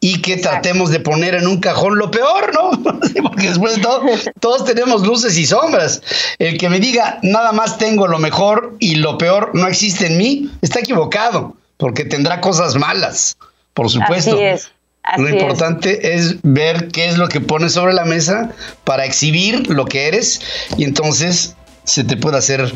y 0.00 0.20
que 0.22 0.36
tratemos 0.36 0.90
de 0.90 1.00
poner 1.00 1.34
en 1.34 1.46
un 1.46 1.60
cajón 1.60 1.98
lo 1.98 2.10
peor, 2.10 2.52
¿no? 2.54 2.70
Porque 3.22 3.48
después 3.48 3.76
de 3.76 3.82
todo, 3.82 4.02
todos 4.40 4.64
tenemos 4.64 5.06
luces 5.06 5.36
y 5.36 5.46
sombras. 5.46 6.02
El 6.38 6.58
que 6.58 6.68
me 6.68 6.80
diga 6.80 7.18
nada 7.22 7.52
más 7.52 7.78
tengo 7.78 8.06
lo 8.06 8.18
mejor 8.18 8.76
y 8.78 8.96
lo 8.96 9.18
peor 9.18 9.50
no 9.54 9.66
existe 9.68 10.06
en 10.06 10.18
mí, 10.18 10.50
está 10.62 10.80
equivocado 10.80 11.56
porque 11.76 12.04
tendrá 12.04 12.40
cosas 12.40 12.76
malas, 12.76 13.36
por 13.74 13.90
supuesto. 13.90 14.34
Así 14.34 14.42
es. 14.44 14.70
lo 15.18 15.28
importante 15.28 16.14
es. 16.14 16.36
ver 16.42 16.88
qué 16.88 17.06
es 17.06 17.18
lo 17.18 17.28
que 17.28 17.40
pones 17.40 17.72
sobre 17.72 17.92
la 17.92 18.04
mesa 18.04 18.50
para 18.84 19.04
exhibir 19.04 19.68
lo 19.68 19.84
que 19.84 20.08
eres 20.08 20.40
y 20.76 20.84
entonces 20.84 21.54
se 21.84 22.04
te 22.04 22.16
puede 22.16 22.38
hacer 22.38 22.72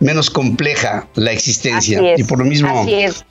menos 0.00 0.30
compleja 0.30 1.06
la 1.14 1.32
existencia. 1.32 2.14
Y 2.16 2.24
por 2.24 2.38
lo 2.38 2.44
mismo. 2.44 2.80
Así 2.80 2.94
es. 2.94 3.24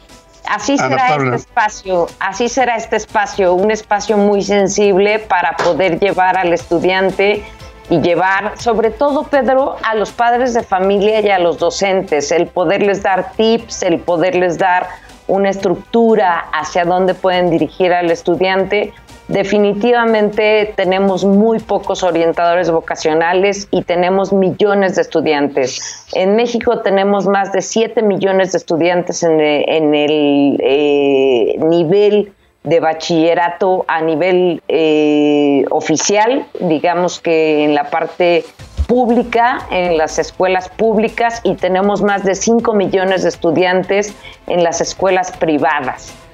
Así 0.49 0.77
será 0.77 1.15
este 1.15 1.35
espacio, 1.35 2.07
así 2.19 2.49
será 2.49 2.75
este 2.77 2.95
espacio, 2.95 3.53
un 3.53 3.71
espacio 3.71 4.17
muy 4.17 4.41
sensible 4.41 5.19
para 5.19 5.55
poder 5.57 5.99
llevar 5.99 6.37
al 6.37 6.53
estudiante 6.53 7.43
y 7.89 7.99
llevar, 8.01 8.53
sobre 8.57 8.91
todo, 8.91 9.23
Pedro, 9.23 9.77
a 9.83 9.95
los 9.95 10.11
padres 10.11 10.53
de 10.53 10.63
familia 10.63 11.21
y 11.21 11.29
a 11.29 11.39
los 11.39 11.57
docentes, 11.57 12.31
el 12.31 12.47
poderles 12.47 13.03
dar 13.03 13.31
tips, 13.33 13.83
el 13.83 13.99
poderles 13.99 14.57
dar 14.57 14.87
una 15.27 15.49
estructura 15.49 16.45
hacia 16.53 16.85
dónde 16.85 17.13
pueden 17.13 17.49
dirigir 17.49 17.93
al 17.93 18.11
estudiante. 18.11 18.93
Definitivamente 19.27 20.73
tenemos 20.77 21.25
muy 21.25 21.59
pocos 21.59 22.01
orientadores 22.03 22.71
vocacionales 22.71 23.67
y 23.71 23.83
tenemos 23.83 24.31
millones 24.31 24.95
de 24.95 25.01
estudiantes. 25.01 26.05
En 26.13 26.37
México 26.37 26.79
tenemos 26.79 27.27
más 27.27 27.51
de 27.51 27.61
7 27.61 28.03
millones 28.03 28.53
de 28.53 28.59
estudiantes 28.59 29.23
en, 29.23 29.41
el 29.41 30.57
eh, 30.63 31.57
nivel 31.59 32.31
de 32.63 32.79
bachillerato 32.79 33.83
a 33.89 34.01
nivel 34.01 34.61
eh, 34.69 35.65
oficial, 35.71 36.45
digamos 36.61 37.19
que 37.19 37.65
en 37.65 37.75
la 37.75 37.89
parte 37.89 38.45
pública, 38.87 39.67
en 39.71 39.97
las 39.97 40.19
escuelas 40.19 40.69
públicas 40.69 41.41
y 41.43 41.55
tenemos 41.55 42.01
más 42.01 42.23
de 42.23 42.33
5 42.33 42.73
millones 42.73 43.23
de 43.23 43.29
estudiantes 43.29 44.13
en 44.47 44.63
las 44.63 44.79
escuelas 44.79 45.35
privadas. 45.35 46.26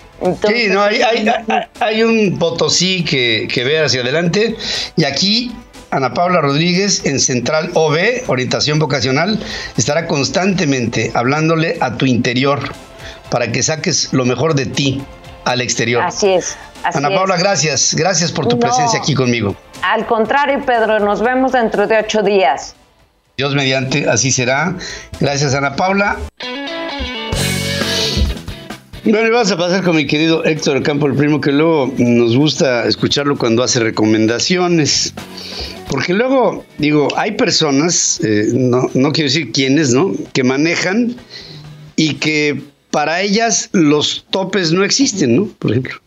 Sí, 0.48 0.68
no, 0.70 0.84
hay, 0.84 2.04
un 2.04 2.38
Potosí 2.40 3.04
que, 3.04 3.48
que 3.52 3.64
ve 3.64 3.80
hacia 3.80 4.02
adelante 4.02 4.56
y 4.96 5.04
aquí 5.04 5.52
Ana 5.92 6.14
Paula 6.14 6.42
Rodríguez 6.42 7.06
en 7.06 7.20
Central 7.20 7.70
OB, 7.76 8.24
Orientación 8.28 8.80
Vocacional, 8.80 9.40
estará 9.78 10.08
constantemente 10.08 11.12
hablándole 11.14 11.78
a 11.82 11.98
tu 11.98 12.06
interior 12.06 12.60
para 13.30 13.52
que 13.52 13.62
saques 13.62 14.12
lo 14.12 14.26
mejor 14.26 14.56
de 14.56 14.66
ti 14.66 15.04
al 15.46 15.62
exterior. 15.62 16.04
Así 16.04 16.30
es. 16.30 16.58
Ana 16.84 17.10
Paula, 17.10 17.38
gracias. 17.38 17.94
Gracias 17.96 18.32
por 18.32 18.48
tu 18.48 18.60
presencia 18.60 19.00
aquí 19.00 19.14
conmigo. 19.14 19.56
Al 19.84 20.06
contrario, 20.06 20.64
Pedro, 20.66 21.00
nos 21.00 21.22
vemos 21.22 21.52
dentro 21.52 21.88
de 21.88 21.98
ocho 22.00 22.24
días. 22.24 22.76
Dios 23.38 23.56
mediante, 23.56 24.10
así 24.10 24.32
será. 24.32 24.76
Gracias, 25.20 25.54
Ana 25.54 25.76
Paula. 25.76 26.18
Bueno, 29.06 29.28
y 29.28 29.32
vamos 29.32 29.52
a 29.52 29.58
pasar 29.58 29.84
con 29.84 29.98
mi 29.98 30.08
querido 30.08 30.46
Héctor 30.46 30.82
Campo, 30.82 31.08
el 31.08 31.14
primo, 31.14 31.42
que 31.42 31.52
luego 31.52 31.94
nos 31.98 32.38
gusta 32.38 32.88
escucharlo 32.88 33.38
cuando 33.38 33.62
hace 33.62 33.82
recomendaciones. 33.82 35.14
Porque 35.90 36.14
luego, 36.14 36.64
digo, 36.78 37.10
hay 37.18 37.34
personas, 37.34 38.22
eh, 38.24 38.52
no, 38.54 38.90
no 38.94 39.12
quiero 39.12 39.28
decir 39.30 39.52
quiénes, 39.52 39.94
¿no? 39.94 40.14
Que 40.32 40.46
manejan 40.46 41.18
y 41.98 42.14
que 42.14 42.62
para 42.92 43.22
ellas 43.22 43.68
los 43.74 44.26
topes 44.30 44.72
no 44.72 44.86
existen, 44.86 45.36
¿no? 45.36 45.48
Por 45.60 45.72
ejemplo. 45.72 46.00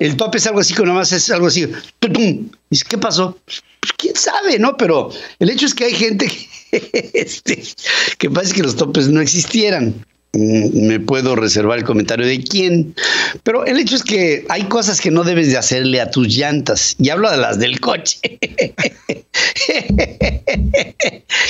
El 0.00 0.16
tope 0.16 0.38
es 0.38 0.46
algo 0.48 0.58
así 0.58 0.74
que 0.74 0.82
más 0.82 1.12
es 1.12 1.30
algo 1.30 1.46
así. 1.46 1.68
Dice, 2.68 2.84
¿qué 2.88 2.98
pasó? 2.98 3.38
Pues, 3.44 3.62
quién 3.96 4.16
sabe, 4.16 4.58
¿no? 4.58 4.76
Pero 4.76 5.10
el 5.38 5.50
hecho 5.50 5.66
es 5.66 5.74
que 5.74 5.84
hay 5.84 5.94
gente 5.94 6.26
que, 6.72 7.10
este, 7.14 7.62
que 8.18 8.28
parece 8.28 8.54
que 8.54 8.64
los 8.64 8.74
topes 8.74 9.06
no 9.06 9.20
existieran. 9.20 10.04
Mm, 10.34 10.86
me 10.86 10.98
puedo 10.98 11.36
reservar 11.36 11.76
el 11.76 11.84
comentario 11.84 12.24
de 12.24 12.42
quién, 12.42 12.94
pero 13.42 13.66
el 13.66 13.78
hecho 13.78 13.96
es 13.96 14.02
que 14.02 14.46
hay 14.48 14.62
cosas 14.62 14.98
que 14.98 15.10
no 15.10 15.24
debes 15.24 15.50
de 15.50 15.58
hacerle 15.58 16.00
a 16.00 16.10
tus 16.10 16.26
llantas, 16.28 16.96
y 16.98 17.10
hablo 17.10 17.30
de 17.30 17.36
las 17.36 17.58
del 17.58 17.80
coche. 17.80 18.18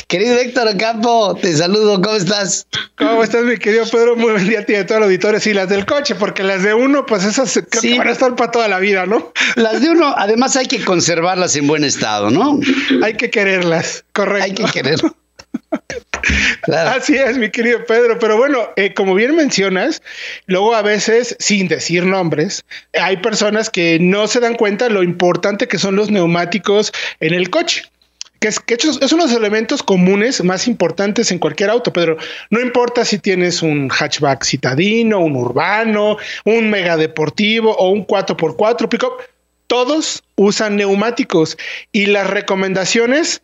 querido 0.09 0.37
Héctor 0.37 0.77
Campo, 0.79 1.39
te 1.41 1.57
saludo, 1.57 2.03
¿cómo 2.03 2.17
estás? 2.17 2.67
¿Cómo 2.97 3.23
estás, 3.23 3.45
mi 3.45 3.57
querido 3.57 3.85
Pedro? 3.89 4.17
Muy 4.17 4.33
buen 4.33 4.49
día 4.49 4.59
a 4.59 4.67
ti 4.67 4.73
de 4.73 4.83
todo 4.83 4.99
el 4.99 5.05
auditorio. 5.05 5.39
Sí, 5.39 5.55
las 5.55 5.69
del 5.69 5.87
coche, 5.87 6.17
porque 6.17 6.43
las 6.43 6.65
de 6.65 6.75
uno, 6.75 7.07
pues 7.07 7.25
esas 7.25 7.61
creo 7.71 7.99
van 7.99 8.09
a 8.09 8.11
estar 8.13 8.35
para 8.35 8.51
toda 8.51 8.67
la 8.67 8.81
vida, 8.81 9.07
¿no? 9.07 9.33
Las 9.55 9.81
de 9.81 9.91
uno, 9.91 10.13
además 10.19 10.57
hay 10.57 10.67
que 10.67 10.85
conservarlas 10.85 11.55
en 11.55 11.69
buen 11.69 11.85
estado, 11.85 12.31
¿no? 12.31 12.59
Hay 13.05 13.15
que 13.15 13.31
quererlas, 13.31 14.05
correcto. 14.13 14.45
Hay 14.45 14.55
que 14.55 14.65
quererlas. 14.65 15.13
Así 16.73 17.17
es, 17.17 17.39
mi 17.39 17.51
querido 17.51 17.85
Pedro. 17.85 18.19
Pero 18.19 18.37
bueno, 18.37 18.71
eh, 18.77 18.95
como 18.95 19.15
bien 19.15 19.35
mencionas, 19.37 20.03
luego 20.47 20.75
a 20.75 20.83
veces, 20.83 21.37
sin 21.39 21.69
decir 21.69 22.05
nombres, 22.05 22.65
hay 23.01 23.17
personas 23.19 23.71
que 23.71 23.99
no 24.01 24.27
se 24.27 24.41
dan 24.41 24.55
cuenta 24.55 24.89
lo 24.89 25.03
importante 25.03 25.69
que 25.69 25.79
son 25.79 25.97
los 25.97 26.11
neumáticos 26.11 26.93
en 27.21 27.35
el 27.35 27.51
coche. 27.51 27.85
Que 28.41 28.49
es, 28.49 28.59
que 28.59 28.75
es 28.75 29.13
uno 29.13 29.25
de 29.25 29.31
los 29.31 29.39
elementos 29.39 29.85
comunes 29.85 30.43
más 30.43 30.67
importantes 30.67 31.31
en 31.31 31.39
cualquier 31.39 31.71
auto, 31.71 31.93
Pedro. 31.93 32.17
No 32.51 32.61
importa 32.61 33.05
si 33.05 33.21
tienes 33.21 33.63
un 33.63 33.89
hatchback 33.89 34.45
citadino, 34.45 35.21
un 35.21 35.37
urbano, 35.37 36.17
un 36.45 36.69
mega 36.69 36.97
deportivo 36.97 37.77
o 37.77 37.91
un 37.91 38.05
4x4 38.05 38.89
pickup, 38.89 39.13
todos 39.69 40.25
usan 40.35 40.75
neumáticos 40.77 41.57
y 41.93 42.07
las 42.07 42.29
recomendaciones 42.29 43.43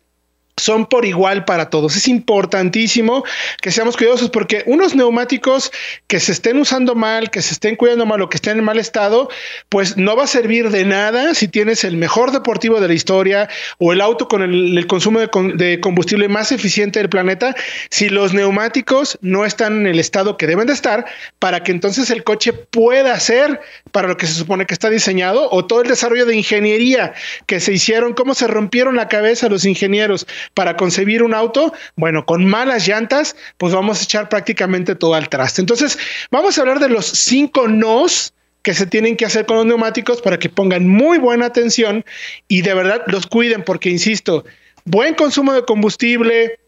son 0.59 0.85
por 0.85 1.05
igual 1.05 1.45
para 1.45 1.69
todos. 1.69 1.95
Es 1.95 2.07
importantísimo 2.07 3.23
que 3.61 3.71
seamos 3.71 3.97
cuidadosos 3.97 4.29
porque 4.29 4.63
unos 4.65 4.95
neumáticos 4.95 5.71
que 6.07 6.19
se 6.19 6.31
estén 6.31 6.57
usando 6.59 6.95
mal, 6.95 7.31
que 7.31 7.41
se 7.41 7.53
estén 7.53 7.75
cuidando 7.75 8.05
mal 8.05 8.21
o 8.21 8.29
que 8.29 8.37
estén 8.37 8.57
en 8.59 8.63
mal 8.63 8.79
estado, 8.79 9.29
pues 9.69 9.97
no 9.97 10.15
va 10.15 10.25
a 10.25 10.27
servir 10.27 10.69
de 10.69 10.85
nada 10.85 11.33
si 11.33 11.47
tienes 11.47 11.83
el 11.83 11.97
mejor 11.97 12.31
deportivo 12.31 12.79
de 12.79 12.87
la 12.87 12.93
historia 12.93 13.49
o 13.77 13.93
el 13.93 14.01
auto 14.01 14.27
con 14.27 14.41
el, 14.41 14.87
consumo 14.87 15.19
de, 15.19 15.79
combustible 15.79 16.27
más 16.27 16.51
eficiente 16.51 16.99
del 16.99 17.09
planeta, 17.09 17.55
si 17.89 18.09
los 18.09 18.33
neumáticos 18.33 19.17
no 19.21 19.45
están 19.45 19.81
en 19.81 19.87
el 19.87 19.99
estado 19.99 20.37
que 20.37 20.47
deben 20.47 20.67
de 20.67 20.73
estar 20.73 21.05
para 21.39 21.63
que 21.63 21.71
entonces 21.71 22.09
el 22.09 22.23
coche 22.23 22.53
pueda 22.53 23.19
ser 23.19 23.61
para 23.91 24.07
lo 24.07 24.17
que 24.17 24.27
se 24.27 24.33
supone 24.33 24.65
que 24.65 24.73
está 24.73 24.89
diseñado 24.89 25.49
o 25.51 25.65
todo 25.65 25.81
el 25.81 25.87
desarrollo 25.87 26.25
de 26.25 26.35
ingeniería 26.35 27.13
que 27.45 27.59
se 27.59 27.73
hicieron, 27.73 28.13
cómo 28.13 28.33
se 28.33 28.47
rompieron 28.47 28.95
la 28.95 29.07
cabeza 29.07 29.49
los 29.49 29.65
ingenieros 29.65 30.27
para 30.53 30.75
concebir 30.77 31.23
un 31.23 31.33
auto, 31.33 31.73
bueno, 31.95 32.25
con 32.25 32.45
malas 32.45 32.87
llantas, 32.87 33.35
pues 33.57 33.73
vamos 33.73 33.99
a 33.99 34.03
echar 34.03 34.29
prácticamente 34.29 34.95
todo 34.95 35.13
al 35.13 35.29
traste. 35.29 35.61
Entonces, 35.61 35.97
vamos 36.31 36.57
a 36.57 36.61
hablar 36.61 36.79
de 36.79 36.89
los 36.89 37.05
cinco 37.05 37.67
nos 37.67 38.33
que 38.61 38.73
se 38.73 38.85
tienen 38.85 39.15
que 39.15 39.25
hacer 39.25 39.45
con 39.45 39.57
los 39.57 39.65
neumáticos 39.65 40.21
para 40.21 40.37
que 40.37 40.49
pongan 40.49 40.87
muy 40.87 41.17
buena 41.17 41.45
atención 41.45 42.03
y 42.47 42.61
de 42.61 42.73
verdad 42.73 43.03
los 43.07 43.25
cuiden, 43.25 43.63
porque 43.63 43.89
insisto, 43.89 44.43
buen 44.85 45.15
consumo 45.15 45.53
de 45.53 45.63
combustible, 45.63 46.59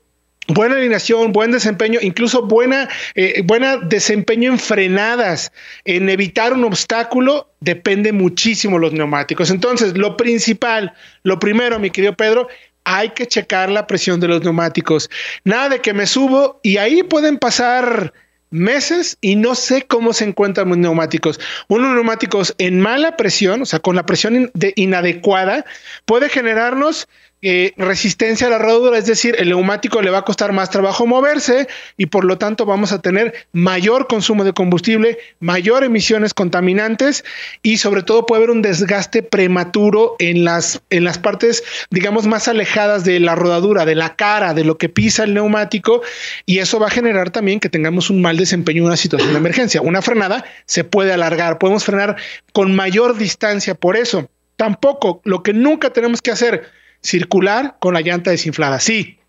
buena 0.48 0.76
alineación, 0.76 1.32
buen 1.32 1.52
desempeño, 1.52 2.00
incluso 2.02 2.44
buena, 2.44 2.90
eh, 3.16 3.42
buena 3.44 3.78
desempeño 3.78 4.52
en 4.52 4.60
frenadas, 4.60 5.52
en 5.86 6.10
evitar 6.10 6.54
un 6.54 6.64
obstáculo, 6.64 7.52
depende 7.60 8.12
muchísimo 8.12 8.80
los 8.80 8.94
neumáticos. 8.94 9.50
Entonces, 9.50 9.98
lo 9.98 10.18
principal, 10.18 10.94
lo 11.24 11.40
primero, 11.40 11.80
mi 11.80 11.90
querido 11.90 12.16
Pedro, 12.16 12.48
hay 12.84 13.10
que 13.10 13.28
checar 13.28 13.70
la 13.70 13.88
presión 13.88 14.20
de 14.20 14.28
los 14.28 14.44
neumáticos. 14.44 15.10
Nada 15.44 15.70
de 15.70 15.82
que 15.82 15.94
me 15.94 16.08
subo 16.08 16.60
y 16.64 16.78
ahí 16.78 17.04
pueden 17.04 17.38
pasar 17.38 18.14
meses 18.50 19.18
y 19.22 19.36
no 19.36 19.56
sé 19.56 19.84
cómo 19.84 20.14
se 20.14 20.26
encuentran 20.26 20.70
los 20.70 20.78
neumáticos. 20.78 21.40
Unos 21.68 21.94
neumáticos 21.94 22.54
en 22.58 22.80
mala 22.80 23.18
presión, 23.18 23.62
o 23.62 23.66
sea, 23.66 23.80
con 23.80 23.96
la 23.96 24.06
presión 24.06 24.52
inadecuada, 24.76 25.66
puede 26.06 26.30
generarnos 26.30 27.08
eh, 27.44 27.74
resistencia 27.76 28.46
a 28.46 28.50
la 28.52 28.60
rodadura, 28.60 29.00
es 29.00 29.08
decir, 29.08 29.36
el 29.40 29.50
neumático 29.50 30.00
le 30.04 30.12
va 30.12 30.20
a 30.20 30.26
costar 30.26 30.54
más 30.54 30.70
trabajo 30.70 31.08
moverse 31.08 31.68
y 31.98 32.06
por 32.06 32.24
lo 32.24 32.38
tanto 32.38 32.68
vamos 32.68 32.92
a 32.92 33.02
tener 33.02 33.34
mayor 33.52 34.08
consumo 34.08 34.44
de 34.44 34.54
combustible, 34.54 35.18
mayor 35.40 35.84
emisiones 35.84 36.36
contaminantes 36.36 37.26
y 37.64 37.78
sobre 37.78 38.04
todo 38.04 38.28
puede 38.28 38.42
haber 38.42 38.52
un 38.52 38.62
desgaste 38.62 39.24
prematuro 39.24 40.16
en 40.20 40.46
las, 40.46 40.84
en 40.92 41.04
las 41.04 41.18
partes, 41.18 41.64
digamos, 41.90 42.28
más 42.28 42.48
alejadas 42.48 43.06
de 43.06 43.20
la 43.20 43.34
rodadura, 43.34 43.86
de 43.86 43.96
la 43.96 44.16
cara, 44.16 44.54
de 44.54 44.64
lo 44.64 44.78
que 44.78 44.90
pisa 44.90 45.24
el 45.24 45.34
neumático 45.34 46.04
y 46.46 46.60
eso 46.60 46.80
va 46.80 46.88
a 46.88 46.92
generar 46.92 47.32
también 47.32 47.60
que 47.60 47.70
tengamos 47.70 48.12
un 48.12 48.22
mal 48.22 48.38
desempeño 48.38 48.82
en 48.82 48.86
una 48.86 48.98
situación 48.98 49.32
de 49.32 49.40
emergencia. 49.40 49.82
Una 49.82 50.04
frenada 50.04 50.46
se 50.66 50.84
puede 50.84 51.12
alargar, 51.12 51.58
podemos 51.58 51.86
frenar 51.86 52.18
con 52.54 52.76
mayor 52.76 53.18
distancia 53.18 53.74
por 53.74 53.98
eso. 53.98 54.30
Tampoco, 54.58 55.22
lo 55.24 55.42
que 55.42 55.54
nunca 55.54 55.90
tenemos 55.90 56.22
que 56.22 56.30
hacer, 56.30 56.70
circular 57.02 57.78
con 57.80 57.94
la 57.94 58.02
llanta 58.02 58.32
desinflada. 58.32 58.80
Sí, 58.80 59.20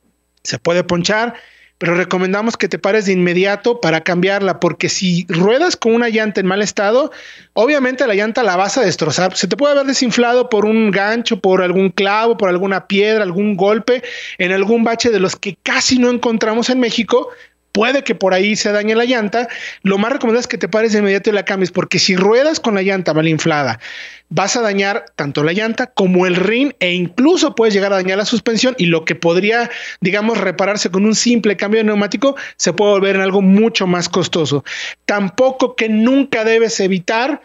se 0.43 0.59
puede 0.59 0.85
ponchar, 0.85 1.35
pero 1.79 1.95
recomendamos 1.97 2.57
que 2.57 2.69
te 2.69 2.79
pares 2.79 3.07
de 3.07 3.13
inmediato 3.13 3.81
para 3.81 4.03
cambiarla, 4.03 4.61
porque 4.61 4.89
si 4.89 5.27
ruedas 5.29 5.77
con 5.77 5.95
una 5.95 6.11
llanta 6.11 6.41
en 6.41 6.47
mal 6.47 6.63
estado, 6.63 7.11
obviamente 7.55 8.07
la 8.07 8.15
llanta 8.15 8.45
la 8.45 8.55
vas 8.55 8.79
a 8.79 8.83
destrozar. 8.83 9.37
Se 9.37 9.49
te 9.49 9.57
puede 9.57 9.73
haber 9.73 9.87
desinflado 9.87 10.49
por 10.49 10.65
un 10.65 10.93
gancho, 10.93 11.41
por 11.41 11.61
algún 11.61 11.91
clavo, 11.91 12.37
por 12.37 12.49
alguna 12.49 12.87
piedra, 12.87 13.25
algún 13.25 13.57
golpe, 13.57 14.03
en 14.39 14.53
algún 14.53 14.85
bache 14.85 15.11
de 15.11 15.19
los 15.19 15.35
que 15.35 15.57
casi 15.63 15.99
no 15.99 16.09
encontramos 16.11 16.71
en 16.71 16.79
México, 16.79 17.31
puede 17.73 18.05
que 18.05 18.15
por 18.15 18.35
ahí 18.35 18.55
se 18.55 18.71
dañe 18.71 18.95
la 18.95 19.05
llanta, 19.05 19.49
lo 19.83 19.99
más 19.99 20.13
recomendable 20.13 20.43
es 20.43 20.47
que 20.47 20.59
te 20.59 20.69
pares 20.69 20.93
de 20.93 21.01
inmediato 21.01 21.31
y 21.31 21.33
la 21.33 21.45
cambies, 21.45 21.73
porque 21.73 21.99
si 21.99 22.17
ruedas 22.17 22.61
con 22.61 22.75
la 22.75 22.83
llanta 22.83 23.15
mal 23.15 23.27
inflada, 23.27 23.81
vas 24.29 24.57
a 24.57 24.63
dañar 24.63 25.07
tanto 25.17 25.43
la 25.43 25.53
llanta 25.53 25.89
como 25.89 26.27
el 26.27 26.37
rin 26.37 26.75
e 26.81 26.93
incluso 26.93 27.55
puedes 27.55 27.75
llegar 27.75 27.93
a 27.93 27.97
dañar 27.97 28.19
la 28.19 28.25
suspensión 28.25 28.75
y 28.79 28.87
lo 28.87 29.05
que 29.05 29.15
podría, 29.15 29.71
digamos, 30.01 30.39
repararse 30.39 30.91
con 30.91 31.05
un 31.05 31.15
simple 31.15 31.57
cambio 31.57 31.81
de 31.81 31.85
neumático 31.85 32.37
se 32.57 32.73
puede 32.73 32.93
volver 32.93 33.17
en 33.17 33.23
algo 33.23 33.43
mucho 33.43 33.87
más 33.87 34.09
costoso. 34.09 34.65
Tampoco 35.05 35.77
que 35.77 35.89
nunca 35.89 36.45
debes 36.45 36.79
evitar, 36.81 37.43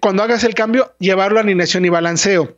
cuando 0.00 0.22
hagas 0.22 0.44
el 0.44 0.54
cambio, 0.54 0.94
llevarlo 0.98 1.38
a 1.38 1.42
alineación 1.42 1.84
y 1.84 1.88
balanceo 1.88 2.56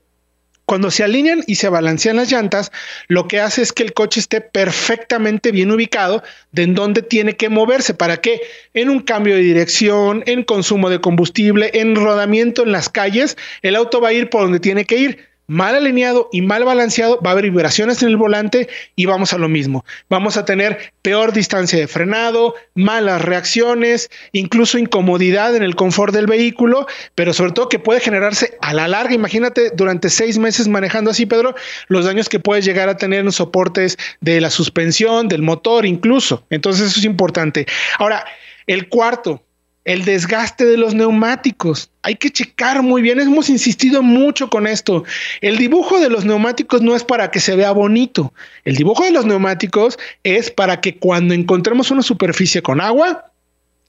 cuando 0.70 0.92
se 0.92 1.02
alinean 1.02 1.42
y 1.48 1.56
se 1.56 1.68
balancean 1.68 2.14
las 2.14 2.30
llantas, 2.30 2.70
lo 3.08 3.26
que 3.26 3.40
hace 3.40 3.60
es 3.60 3.72
que 3.72 3.82
el 3.82 3.92
coche 3.92 4.20
esté 4.20 4.40
perfectamente 4.40 5.50
bien 5.50 5.72
ubicado 5.72 6.22
de 6.52 6.62
en 6.62 6.76
dónde 6.76 7.02
tiene 7.02 7.34
que 7.34 7.48
moverse. 7.48 7.92
¿Para 7.92 8.18
qué? 8.18 8.40
En 8.72 8.88
un 8.88 9.00
cambio 9.00 9.34
de 9.34 9.40
dirección, 9.40 10.22
en 10.26 10.44
consumo 10.44 10.88
de 10.88 11.00
combustible, 11.00 11.72
en 11.74 11.96
rodamiento 11.96 12.62
en 12.62 12.70
las 12.70 12.88
calles, 12.88 13.36
el 13.62 13.74
auto 13.74 14.00
va 14.00 14.10
a 14.10 14.12
ir 14.12 14.30
por 14.30 14.42
donde 14.42 14.60
tiene 14.60 14.84
que 14.84 14.96
ir 14.96 15.29
mal 15.50 15.74
alineado 15.74 16.28
y 16.30 16.42
mal 16.42 16.64
balanceado, 16.64 17.20
va 17.20 17.30
a 17.30 17.32
haber 17.32 17.50
vibraciones 17.50 18.04
en 18.04 18.08
el 18.08 18.16
volante 18.16 18.68
y 18.94 19.06
vamos 19.06 19.32
a 19.32 19.38
lo 19.38 19.48
mismo. 19.48 19.84
Vamos 20.08 20.36
a 20.36 20.44
tener 20.44 20.92
peor 21.02 21.32
distancia 21.32 21.76
de 21.76 21.88
frenado, 21.88 22.54
malas 22.74 23.20
reacciones, 23.20 24.10
incluso 24.30 24.78
incomodidad 24.78 25.56
en 25.56 25.64
el 25.64 25.74
confort 25.74 26.14
del 26.14 26.28
vehículo, 26.28 26.86
pero 27.16 27.32
sobre 27.32 27.50
todo 27.50 27.68
que 27.68 27.80
puede 27.80 27.98
generarse 27.98 28.56
a 28.60 28.72
la 28.74 28.86
larga. 28.86 29.12
Imagínate 29.12 29.72
durante 29.74 30.08
seis 30.08 30.38
meses 30.38 30.68
manejando 30.68 31.10
así, 31.10 31.26
Pedro, 31.26 31.56
los 31.88 32.04
daños 32.04 32.28
que 32.28 32.38
puedes 32.38 32.64
llegar 32.64 32.88
a 32.88 32.96
tener 32.96 33.24
en 33.24 33.32
soportes 33.32 33.98
de 34.20 34.40
la 34.40 34.50
suspensión, 34.50 35.26
del 35.26 35.42
motor 35.42 35.84
incluso. 35.84 36.46
Entonces 36.50 36.86
eso 36.86 37.00
es 37.00 37.04
importante. 37.04 37.66
Ahora, 37.98 38.24
el 38.68 38.88
cuarto, 38.88 39.42
el 39.84 40.04
desgaste 40.04 40.64
de 40.66 40.76
los 40.76 40.94
neumáticos. 40.94 41.90
Hay 42.02 42.16
que 42.16 42.30
checar 42.30 42.82
muy 42.82 43.02
bien, 43.02 43.20
hemos 43.20 43.48
insistido 43.48 44.02
mucho 44.02 44.50
con 44.50 44.66
esto. 44.66 45.04
El 45.40 45.56
dibujo 45.56 45.98
de 46.00 46.10
los 46.10 46.24
neumáticos 46.24 46.82
no 46.82 46.94
es 46.94 47.04
para 47.04 47.30
que 47.30 47.40
se 47.40 47.56
vea 47.56 47.72
bonito. 47.72 48.32
El 48.64 48.76
dibujo 48.76 49.04
de 49.04 49.10
los 49.10 49.26
neumáticos 49.26 49.98
es 50.22 50.50
para 50.50 50.80
que 50.80 50.96
cuando 50.96 51.34
encontremos 51.34 51.90
una 51.90 52.02
superficie 52.02 52.62
con 52.62 52.80
agua, 52.80 53.29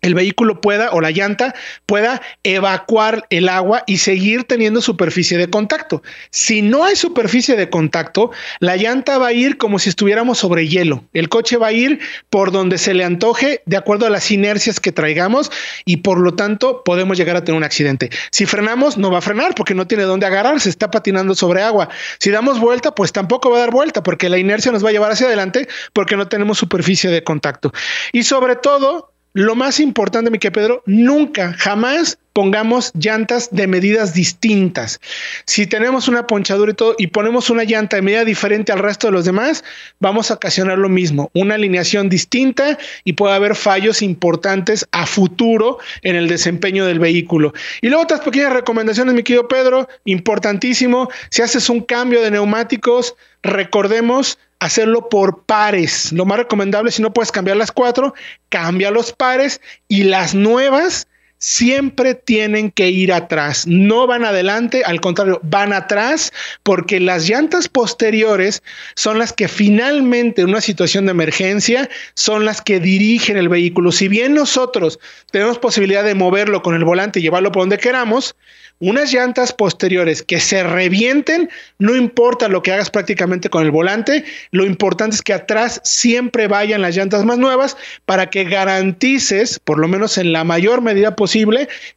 el 0.02 0.16
vehículo 0.16 0.62
pueda 0.62 0.92
o 0.92 1.02
la 1.02 1.12
llanta 1.12 1.54
pueda 1.86 2.22
evacuar 2.44 3.26
el 3.30 3.50
agua 3.50 3.84
y 3.88 3.98
seguir 3.98 4.44
teniendo 4.44 4.82
superficie 4.82 5.38
de 5.38 5.50
contacto. 5.50 6.02
Si 6.32 6.62
no 6.62 6.84
hay 6.84 6.96
superficie 6.96 7.56
de 7.56 7.70
contacto, 7.70 8.32
la 8.60 8.76
llanta 8.78 9.18
va 9.18 9.28
a 9.28 9.34
ir 9.34 9.58
como 9.58 9.80
si 9.80 9.90
estuviéramos 9.90 10.40
sobre 10.40 10.68
hielo. 10.68 11.04
El 11.14 11.30
coche 11.30 11.58
va 11.58 11.68
a 11.68 11.72
ir 11.72 12.00
por 12.30 12.52
donde 12.52 12.78
se 12.78 12.94
le 12.94 13.04
antoje 13.04 13.62
de 13.66 13.78
acuerdo 13.78 14.06
a 14.06 14.10
las 14.10 14.32
inercias 14.32 14.80
que 14.80 14.92
traigamos 14.92 15.52
y 15.86 15.98
por 15.98 16.20
lo 16.20 16.34
tanto 16.34 16.84
podemos 16.84 17.18
llegar 17.18 17.36
a 17.36 17.44
tener 17.44 17.58
un 17.58 17.64
accidente. 17.64 18.10
Si 18.32 18.46
frenamos, 18.46 18.98
no 18.98 19.12
va 19.12 19.20
a 19.20 19.22
frenar 19.22 19.56
porque 19.56 19.76
no 19.76 19.88
tiene 19.88 20.04
dónde 20.04 20.26
agarrarse, 20.26 20.70
está 20.70 20.90
patinando 20.90 21.36
sobre 21.36 21.62
agua. 21.62 21.90
Si 22.20 22.32
damos 22.32 22.60
vuelta, 22.60 22.96
pues 22.96 23.12
tampoco 23.12 23.50
va 23.52 23.58
a 23.58 23.60
dar 23.62 23.72
vuelta 23.72 24.04
porque 24.04 24.30
la 24.30 24.38
inercia 24.38 24.72
nos 24.72 24.84
va 24.84 24.90
a 24.90 24.92
llevar 24.92 25.12
hacia 25.12 25.28
adelante 25.28 25.68
porque 25.94 26.18
no 26.18 26.28
tenemos 26.28 26.58
superficie 26.58 27.10
de 27.10 27.24
contacto. 27.24 27.72
Y 28.12 28.24
sobre 28.24 28.56
todo, 28.56 29.11
lo 29.34 29.56
más 29.56 29.80
importante, 29.80 30.30
mi 30.30 30.39
que 30.39 30.52
Pedro, 30.52 30.84
nunca, 30.86 31.54
jamás 31.58 32.17
pongamos 32.34 32.91
llantas 32.94 33.50
de 33.52 33.67
medidas 33.67 34.13
distintas. 34.13 35.00
Si 35.46 35.67
tenemos 35.67 36.08
una 36.08 36.28
ponchadura 36.28 36.72
y 36.72 36.76
todo 36.76 36.96
y 36.98 37.08
ponemos 37.08 37.50
una 37.50 37.63
llanta 37.63 37.98
de 37.98 38.02
medida 38.02 38.26
diferente 38.26 38.72
al 38.72 38.80
resto 38.80 39.08
de 39.08 39.13
los 39.13 39.26
demás, 39.26 39.63
vamos 40.00 40.32
a 40.32 40.36
ocasionar 40.36 40.78
lo 40.78 40.89
mismo, 40.89 41.30
una 41.34 41.56
alineación 41.56 42.10
distinta 42.10 42.78
y 43.04 43.13
puede 43.13 43.36
haber 43.36 43.56
fallos 43.56 44.02
importantes 44.02 44.88
a 44.91 45.06
futuro 45.06 45.80
en 46.02 46.15
el 46.15 46.28
desempeño 46.28 46.86
del 46.86 47.00
vehículo. 47.00 47.54
Y 47.82 47.88
luego 47.88 48.04
otras 48.04 48.22
pequeñas 48.22 48.54
recomendaciones, 48.54 49.13
mi 49.13 49.24
querido 49.24 49.48
Pedro, 49.48 49.88
importantísimo, 50.06 51.10
si 51.30 51.41
haces 51.41 51.70
un 51.70 51.82
cambio 51.82 52.22
de 52.22 52.32
neumáticos, 52.32 53.15
recordemos 53.44 54.38
hacerlo 54.62 55.10
por 55.10 55.43
pares. 55.43 56.13
Lo 56.13 56.24
más 56.24 56.38
recomendable, 56.38 56.91
si 56.91 57.02
no 57.02 57.12
puedes 57.12 57.32
cambiar 57.32 57.58
las 57.58 57.71
cuatro, 57.71 58.13
cambia 58.47 58.91
los 58.91 59.12
pares 59.12 59.60
y 59.88 60.04
las 60.04 60.36
nuevas 60.36 61.08
siempre 61.41 62.13
tienen 62.13 62.69
que 62.69 62.91
ir 62.91 63.12
atrás, 63.12 63.65
no 63.65 64.06
van 64.06 64.23
adelante, 64.23 64.84
al 64.86 65.01
contrario, 65.01 65.39
van 65.41 65.73
atrás 65.73 66.32
porque 66.62 66.99
las 66.99 67.27
llantas 67.27 67.67
posteriores 67.67 68.62
son 68.95 69.17
las 69.17 69.34
que 69.34 69.47
finalmente 69.47 70.43
en 70.43 70.49
una 70.49 70.62
situación 70.62 71.06
de 71.06 71.12
emergencia 71.12 71.89
son 72.13 72.45
las 72.45 72.62
que 72.62 72.80
dirigen 72.80 73.38
el 73.38 73.49
vehículo. 73.49 73.91
Si 73.91 74.08
bien 74.08 74.36
nosotros 74.36 74.99
tenemos 75.32 75.58
posibilidad 75.58 76.04
de 76.04 76.13
moverlo 76.13 76.62
con 76.62 76.75
el 76.75 76.86
volante 76.86 77.19
y 77.19 77.23
llevarlo 77.23 77.51
por 77.51 77.63
donde 77.63 77.80
queramos, 77.80 78.36
unas 78.82 79.13
llantas 79.13 79.54
posteriores 79.54 80.23
que 80.23 80.39
se 80.39 80.63
revienten, 80.63 81.49
no 81.77 81.95
importa 81.95 82.47
lo 82.47 82.63
que 82.63 82.73
hagas 82.73 82.89
prácticamente 82.89 83.49
con 83.49 83.63
el 83.63 83.69
volante, 83.69 84.25
lo 84.49 84.65
importante 84.65 85.15
es 85.15 85.21
que 85.21 85.34
atrás 85.34 85.80
siempre 85.84 86.47
vayan 86.47 86.82
las 86.82 86.95
llantas 86.95 87.23
más 87.23 87.38
nuevas 87.38 87.77
para 88.06 88.32
que 88.32 88.43
garantices, 88.43 89.60
por 89.60 89.77
lo 89.77 89.88
menos 89.88 90.17
en 90.17 90.34
la 90.34 90.43
mayor 90.43 90.82
medida 90.82 91.15
posible, 91.15 91.31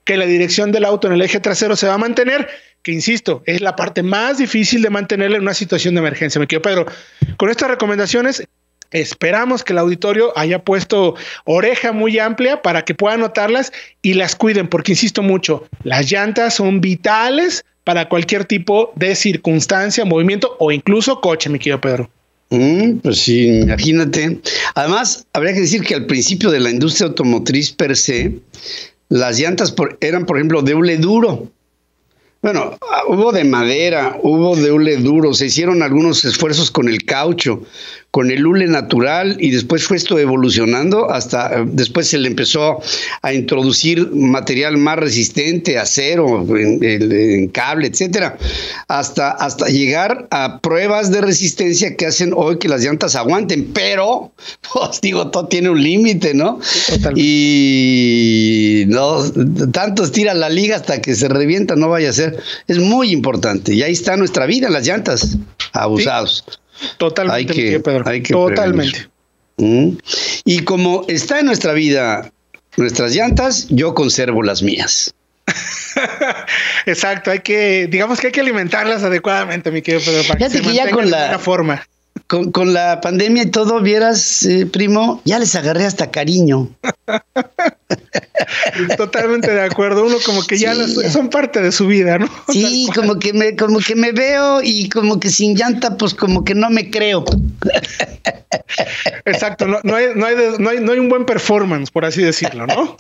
que 0.05 0.17
la 0.17 0.27
dirección 0.27 0.73
del 0.73 0.85
auto 0.85 1.07
en 1.07 1.15
el 1.15 1.23
eje 1.23 1.41
trasero 1.41 1.77
se 1.77 1.87
va 1.87 1.95
a 1.95 1.99
mantener 1.99 2.49
que 2.85 2.93
insisto, 2.93 3.43
es 3.47 3.63
la 3.63 3.77
parte 3.77 4.03
más 4.03 4.37
difícil 4.37 4.83
de 4.83 4.91
mantenerla 4.91 5.39
en 5.39 5.43
una 5.43 5.55
situación 5.55 5.95
de 5.95 6.01
emergencia. 6.01 6.39
Me 6.39 6.47
quiero, 6.47 6.61
Pedro. 6.61 6.87
Con 7.39 7.49
estas 7.49 7.71
recomendaciones, 7.71 8.47
Esperamos 8.91 9.65
que 9.65 9.73
el 9.73 9.81
auditorio 9.81 10.33
haya 10.39 10.63
puesto 10.63 11.17
oreja 11.45 11.91
muy 11.91 12.21
amplia 12.21 12.63
para 12.63 12.85
que 12.85 12.95
puedan 12.95 13.21
notarlas 13.21 13.73
y 14.03 14.15
las 14.15 14.37
cuiden, 14.37 14.69
porque 14.69 14.93
insisto 14.93 15.21
mucho, 15.21 15.67
las 15.83 16.09
llantas 16.13 16.55
son 16.55 16.81
vitales 16.81 17.65
para 17.83 18.09
cualquier 18.09 18.45
tipo 18.45 18.93
de 18.95 19.17
circunstancia, 19.17 20.05
movimiento 20.05 20.57
o 20.61 20.71
incluso 20.71 21.21
coche, 21.21 21.51
mi 21.51 21.59
querido 21.59 21.81
Pedro. 21.81 22.09
Mm, 22.51 22.99
pues 22.99 23.19
sí, 23.19 23.49
imagínate. 23.49 24.39
Además, 24.77 25.27
habría 25.33 25.55
que 25.55 25.63
decir 25.63 25.83
que 25.83 25.97
al 25.97 26.07
principio 26.07 26.53
de 26.53 26.61
la 26.61 26.71
industria 26.71 27.09
automotriz 27.09 27.73
per 27.73 27.97
se, 27.97 28.39
las 29.09 29.39
llantas 29.39 29.75
eran, 30.01 30.27
por 30.27 30.37
ejemplo, 30.37 30.63
de 30.63 30.75
hule 30.75 30.97
duro. 30.99 31.49
Bueno, 32.43 32.77
hubo 33.09 33.33
de 33.33 33.45
madera, 33.45 34.19
hubo 34.23 34.55
de 34.55 34.71
hule 34.71 34.99
duro, 34.99 35.33
se 35.33 35.47
hicieron 35.47 35.83
algunos 35.83 36.25
esfuerzos 36.27 36.71
con 36.71 36.89
el 36.89 37.05
caucho, 37.05 37.63
con 38.15 38.31
el 38.31 38.47
hule 38.47 38.69
natural 38.69 39.39
y 39.41 39.51
después 39.51 39.83
fue 39.83 39.97
esto 39.97 40.17
evolucionando 40.21 41.11
hasta 41.11 41.53
eh, 41.53 41.65
después 41.67 42.07
se 42.07 42.17
le 42.17 42.29
empezó 42.29 42.81
a 43.23 43.35
introducir 43.35 44.09
material 44.13 44.77
más 44.77 45.01
resistente, 45.01 45.81
acero, 45.81 46.47
en, 46.57 47.49
cable, 47.49 47.89
etcétera, 47.89 48.39
hasta, 48.87 49.33
hasta 49.33 49.67
llegar 49.67 50.29
a 50.31 50.61
pruebas 50.61 51.11
de 51.11 51.23
resistencia 51.23 51.97
que 51.97 52.07
hacen 52.07 52.33
hoy 52.37 52.61
que 52.61 52.69
las 52.69 52.83
llantas 52.83 53.17
aguanten, 53.17 53.73
pero 53.75 54.31
pues 54.73 55.01
digo, 55.01 55.33
todo 55.33 55.49
tiene 55.49 55.71
un 55.71 55.83
límite, 55.83 56.35
¿no? 56.35 56.61
Y 57.17 58.85
no 58.87 59.29
tanto 59.73 60.05
estira 60.05 60.35
la 60.35 60.51
liga 60.51 60.77
hasta 60.77 61.03
que 61.03 61.17
se 61.17 61.27
revienta, 61.27 61.75
no 61.75 61.89
vaya 61.89 62.11
a 62.11 62.13
ser. 62.13 62.39
Es 62.69 62.79
muy 62.79 63.11
importante 63.11 63.75
y 63.75 63.83
ahí 63.83 63.93
está 63.93 64.17
nuestra 64.17 64.47
vida, 64.47 64.71
las 64.71 64.87
llantas 64.87 65.37
abusados. 65.73 66.45
Totalmente, 66.99 67.81
Totalmente. 68.31 69.09
Mm. 69.57 69.91
Y 70.45 70.65
como 70.65 71.05
está 71.09 71.41
en 71.41 71.47
nuestra 71.47 71.73
vida 71.73 72.33
nuestras 72.77 73.15
llantas, 73.15 73.69
yo 73.71 73.95
conservo 73.95 74.43
las 74.43 74.63
mías. 74.63 75.15
Exacto, 76.87 77.31
hay 77.31 77.41
que, 77.41 77.87
digamos 77.89 78.21
que 78.21 78.29
hay 78.29 78.33
que 78.33 78.41
alimentarlas 78.41 79.03
adecuadamente, 79.03 79.71
mi 79.71 79.83
querido 79.83 80.05
Pedro, 80.05 80.23
para 80.27 80.39
que 80.39 80.51
se 80.51 80.63
mantengan 80.63 80.91
con 80.91 81.11
la, 81.11 81.39
forma. 81.39 81.87
Con, 82.53 82.75
la 82.75 83.01
pandemia 83.01 83.45
y 83.45 83.51
todo, 83.51 83.81
vieras, 83.81 84.45
eh, 84.45 84.67
primo, 84.67 85.21
ya 85.25 85.39
les 85.39 85.55
agarré 85.55 85.85
hasta 85.85 86.11
cariño. 86.11 86.69
Totalmente 88.97 89.51
de 89.51 89.63
acuerdo. 89.63 90.05
Uno 90.05 90.17
como 90.25 90.43
que 90.43 90.59
ya 90.59 90.75
son 91.11 91.31
parte 91.31 91.61
de 91.61 91.71
su 91.71 91.87
vida, 91.87 92.19
¿no? 92.19 92.29
Sí, 92.49 92.89
como 92.95 93.19
que 93.19 93.33
me, 93.33 93.57
como 93.57 93.79
que 93.79 93.95
me 93.95 94.13
veo 94.13 94.61
y 94.63 94.89
como 94.89 95.21
que 95.21 95.31
sin 95.31 95.55
llanta, 95.55 95.97
pues 95.97 96.15
como 96.15 96.45
que 96.45 96.55
no 96.55 96.71
me 96.71 96.91
creo. 96.91 97.25
Exacto, 99.25 99.67
no, 99.67 99.79
no, 99.83 99.95
hay, 99.95 100.07
no, 100.15 100.27
hay, 100.27 100.35
no, 100.59 100.71
hay, 100.71 100.81
no 100.81 100.93
hay 100.93 100.99
un 100.99 101.09
buen 101.09 101.25
performance, 101.27 101.91
por 101.91 102.05
así 102.05 102.23
decirlo, 102.23 102.67
¿no? 102.67 102.97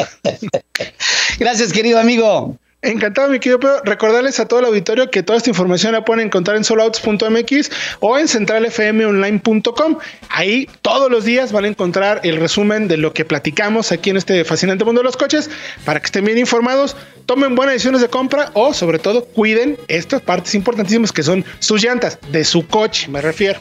Gracias, 1.38 1.72
querido 1.72 1.98
amigo. 1.98 2.56
Encantado, 2.84 3.30
mi 3.30 3.40
querido 3.40 3.58
Pedro. 3.58 3.80
Recordarles 3.82 4.38
a 4.40 4.46
todo 4.46 4.60
el 4.60 4.66
auditorio 4.66 5.10
que 5.10 5.22
toda 5.22 5.38
esta 5.38 5.48
información 5.48 5.92
la 5.92 6.04
pueden 6.04 6.26
encontrar 6.26 6.58
en 6.58 6.64
solouts.mx 6.64 7.70
o 8.00 8.18
en 8.18 8.28
centralfmonline.com. 8.28 9.98
Ahí 10.28 10.68
todos 10.82 11.10
los 11.10 11.24
días 11.24 11.50
van 11.50 11.64
a 11.64 11.68
encontrar 11.68 12.20
el 12.24 12.36
resumen 12.36 12.86
de 12.86 12.98
lo 12.98 13.14
que 13.14 13.24
platicamos 13.24 13.90
aquí 13.90 14.10
en 14.10 14.18
este 14.18 14.44
fascinante 14.44 14.84
mundo 14.84 15.00
de 15.00 15.04
los 15.04 15.16
coches 15.16 15.48
para 15.86 15.98
que 15.98 16.06
estén 16.06 16.26
bien 16.26 16.36
informados, 16.36 16.94
tomen 17.24 17.54
buenas 17.54 17.76
decisiones 17.76 18.02
de 18.02 18.08
compra 18.08 18.50
o 18.52 18.74
sobre 18.74 18.98
todo 18.98 19.24
cuiden 19.24 19.78
estas 19.88 20.20
partes 20.20 20.54
importantísimas 20.54 21.10
que 21.10 21.22
son 21.22 21.42
sus 21.60 21.82
llantas, 21.82 22.18
de 22.30 22.44
su 22.44 22.66
coche, 22.66 23.08
me 23.08 23.22
refiero. 23.22 23.60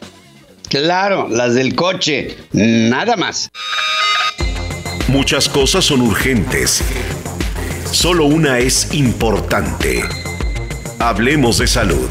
Claro, 0.68 1.30
las 1.30 1.54
del 1.54 1.76
coche, 1.76 2.36
nada 2.52 3.16
más. 3.16 3.50
Muchas 5.08 5.48
cosas 5.48 5.86
son 5.86 6.02
urgentes 6.02 6.84
Solo 7.94 8.26
una 8.26 8.58
es 8.58 8.92
importante. 8.96 10.02
Hablemos 10.98 11.60
de 11.60 11.68
salud. 11.68 12.10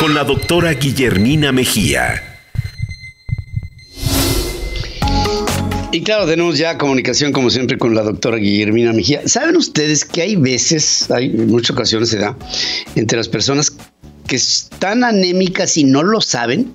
Con 0.00 0.12
la 0.12 0.24
doctora 0.24 0.72
Guillermina 0.72 1.52
Mejía. 1.52 2.40
Y 5.92 6.02
claro, 6.02 6.26
tenemos 6.26 6.58
ya 6.58 6.76
comunicación 6.78 7.30
como 7.30 7.48
siempre 7.48 7.78
con 7.78 7.94
la 7.94 8.02
doctora 8.02 8.38
Guillermina 8.38 8.92
Mejía. 8.92 9.22
¿Saben 9.26 9.56
ustedes 9.56 10.04
que 10.04 10.22
hay 10.22 10.34
veces, 10.34 11.08
hay 11.12 11.28
muchas 11.28 11.70
ocasiones 11.70 12.08
se 12.08 12.18
da, 12.18 12.36
entre 12.96 13.18
las 13.18 13.28
personas 13.28 13.72
que 14.26 14.34
están 14.34 15.04
anémicas 15.04 15.76
y 15.76 15.84
no 15.84 16.02
lo 16.02 16.20
saben? 16.20 16.74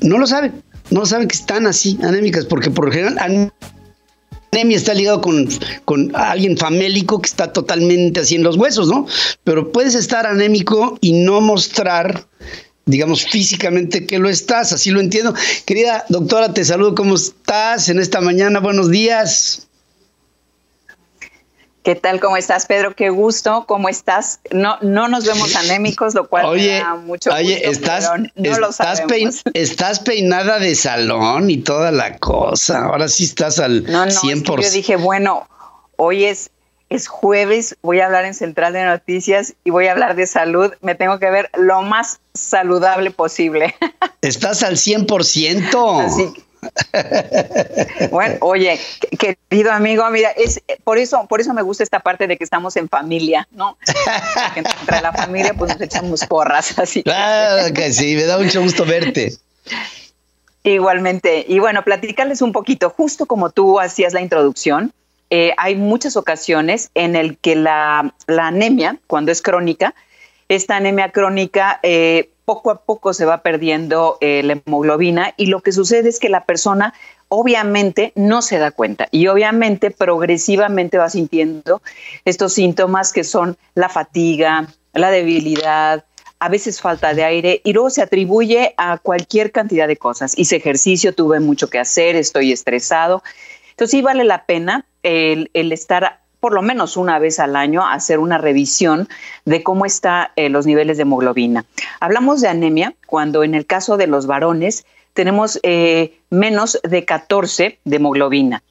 No 0.00 0.18
lo 0.18 0.26
saben, 0.26 0.64
no 0.90 1.06
saben 1.06 1.28
que 1.28 1.36
están 1.36 1.68
así, 1.68 1.96
anémicas, 2.02 2.44
porque 2.44 2.70
por 2.70 2.86
lo 2.86 2.92
general 2.92 3.52
anemia 4.52 4.76
está 4.76 4.92
ligado 4.92 5.22
con, 5.22 5.48
con 5.86 6.14
alguien 6.14 6.58
famélico 6.58 7.22
que 7.22 7.28
está 7.28 7.52
totalmente 7.52 8.20
así 8.20 8.34
en 8.34 8.42
los 8.42 8.56
huesos, 8.56 8.88
¿no? 8.88 9.06
Pero 9.44 9.72
puedes 9.72 9.94
estar 9.94 10.26
anémico 10.26 10.98
y 11.00 11.12
no 11.12 11.40
mostrar 11.40 12.26
digamos, 12.84 13.24
físicamente 13.24 14.06
que 14.06 14.18
lo 14.18 14.28
estás, 14.28 14.72
así 14.72 14.90
lo 14.90 15.00
entiendo. 15.00 15.32
Querida 15.64 16.04
doctora, 16.08 16.52
te 16.52 16.64
saludo, 16.64 16.96
¿cómo 16.96 17.14
estás 17.14 17.88
en 17.88 18.00
esta 18.00 18.20
mañana? 18.20 18.58
Buenos 18.58 18.90
días. 18.90 19.68
¿Qué 21.82 21.96
tal? 21.96 22.20
¿Cómo 22.20 22.36
estás, 22.36 22.66
Pedro? 22.66 22.94
Qué 22.94 23.10
gusto. 23.10 23.64
¿Cómo 23.66 23.88
estás? 23.88 24.38
No, 24.52 24.78
no 24.82 25.08
nos 25.08 25.26
vemos 25.26 25.56
anémicos, 25.56 26.14
lo 26.14 26.28
cual 26.28 26.46
oye, 26.46 26.78
me 26.78 26.78
da 26.78 26.94
mucho 26.94 27.30
gusto. 27.30 27.44
Oye, 27.44 27.68
estás, 27.68 28.08
estás, 29.52 30.00
peinada 30.00 30.60
de 30.60 30.76
salón 30.76 31.50
y 31.50 31.58
toda 31.58 31.90
la 31.90 32.18
cosa. 32.18 32.84
Ahora 32.84 33.08
sí 33.08 33.24
estás 33.24 33.58
al 33.58 33.84
no, 33.90 34.06
no, 34.06 34.12
100%. 34.12 34.62
yo 34.62 34.70
dije, 34.70 34.94
bueno, 34.94 35.48
hoy 35.96 36.24
es, 36.24 36.50
es 36.88 37.08
jueves, 37.08 37.76
voy 37.82 37.98
a 37.98 38.06
hablar 38.06 38.26
en 38.26 38.34
Central 38.34 38.74
de 38.74 38.84
Noticias 38.84 39.54
y 39.64 39.70
voy 39.70 39.88
a 39.88 39.92
hablar 39.92 40.14
de 40.14 40.28
salud. 40.28 40.72
Me 40.82 40.94
tengo 40.94 41.18
que 41.18 41.30
ver 41.30 41.50
lo 41.58 41.82
más 41.82 42.20
saludable 42.32 43.10
posible. 43.10 43.74
Estás 44.20 44.62
al 44.62 44.76
100%. 44.76 46.06
Así 46.06 46.32
bueno, 48.10 48.36
oye, 48.40 48.78
querido 49.18 49.72
amigo, 49.72 50.08
mira, 50.10 50.30
es 50.30 50.62
por 50.84 50.98
eso, 50.98 51.26
por 51.28 51.40
eso 51.40 51.52
me 51.54 51.62
gusta 51.62 51.82
esta 51.82 52.00
parte 52.00 52.26
de 52.26 52.36
que 52.36 52.44
estamos 52.44 52.76
en 52.76 52.88
familia, 52.88 53.48
¿no? 53.50 53.76
entre 54.54 55.00
la 55.00 55.12
familia, 55.12 55.54
pues 55.54 55.72
nos 55.72 55.80
echamos 55.80 56.24
porras, 56.26 56.78
así. 56.78 57.02
Claro 57.02 57.72
que 57.74 57.92
sí, 57.92 58.14
me 58.14 58.24
da 58.24 58.38
mucho 58.38 58.62
gusto 58.62 58.84
verte. 58.84 59.32
Igualmente. 60.64 61.44
Y 61.48 61.58
bueno, 61.58 61.82
platicarles 61.82 62.42
un 62.42 62.52
poquito, 62.52 62.90
justo 62.90 63.26
como 63.26 63.50
tú 63.50 63.80
hacías 63.80 64.12
la 64.12 64.20
introducción, 64.20 64.92
eh, 65.30 65.52
hay 65.56 65.76
muchas 65.76 66.16
ocasiones 66.16 66.90
en 66.94 67.16
el 67.16 67.38
que 67.38 67.56
la, 67.56 68.14
la, 68.26 68.48
anemia, 68.48 68.98
cuando 69.06 69.32
es 69.32 69.42
crónica, 69.42 69.94
esta 70.48 70.76
anemia 70.76 71.10
crónica 71.10 71.80
eh, 71.82 72.28
poco 72.44 72.70
a 72.70 72.84
poco 72.84 73.12
se 73.12 73.24
va 73.24 73.42
perdiendo 73.42 74.18
eh, 74.20 74.42
la 74.42 74.60
hemoglobina 74.64 75.34
y 75.36 75.46
lo 75.46 75.60
que 75.60 75.72
sucede 75.72 76.08
es 76.08 76.18
que 76.18 76.28
la 76.28 76.44
persona 76.44 76.94
obviamente 77.28 78.12
no 78.14 78.42
se 78.42 78.58
da 78.58 78.70
cuenta 78.70 79.08
y 79.10 79.26
obviamente 79.28 79.90
progresivamente 79.90 80.98
va 80.98 81.08
sintiendo 81.08 81.82
estos 82.24 82.52
síntomas 82.52 83.12
que 83.12 83.24
son 83.24 83.56
la 83.74 83.88
fatiga, 83.88 84.66
la 84.92 85.10
debilidad, 85.10 86.04
a 86.40 86.48
veces 86.48 86.80
falta 86.80 87.14
de 87.14 87.22
aire 87.22 87.60
y 87.64 87.72
luego 87.72 87.88
se 87.90 88.02
atribuye 88.02 88.74
a 88.76 88.98
cualquier 88.98 89.52
cantidad 89.52 89.86
de 89.86 89.96
cosas. 89.96 90.36
Hice 90.36 90.56
ejercicio, 90.56 91.14
tuve 91.14 91.38
mucho 91.38 91.70
que 91.70 91.78
hacer, 91.78 92.16
estoy 92.16 92.50
estresado. 92.50 93.22
Entonces 93.70 93.92
sí 93.92 94.02
vale 94.02 94.24
la 94.24 94.44
pena 94.44 94.84
el, 95.04 95.50
el 95.54 95.70
estar 95.70 96.21
por 96.42 96.54
lo 96.54 96.60
menos 96.60 96.96
una 96.96 97.20
vez 97.20 97.38
al 97.38 97.54
año 97.54 97.86
hacer 97.86 98.18
una 98.18 98.36
revisión 98.36 99.08
de 99.44 99.62
cómo 99.62 99.86
están 99.86 100.26
eh, 100.34 100.48
los 100.48 100.66
niveles 100.66 100.96
de 100.96 101.02
hemoglobina. 101.02 101.64
Hablamos 102.00 102.40
de 102.40 102.48
anemia 102.48 102.96
cuando 103.06 103.44
en 103.44 103.54
el 103.54 103.64
caso 103.64 103.96
de 103.96 104.08
los 104.08 104.26
varones 104.26 104.84
tenemos 105.12 105.60
eh, 105.62 106.18
menos 106.30 106.80
de 106.82 107.04
14 107.04 107.78
de 107.84 107.96
hemoglobina. 107.96 108.64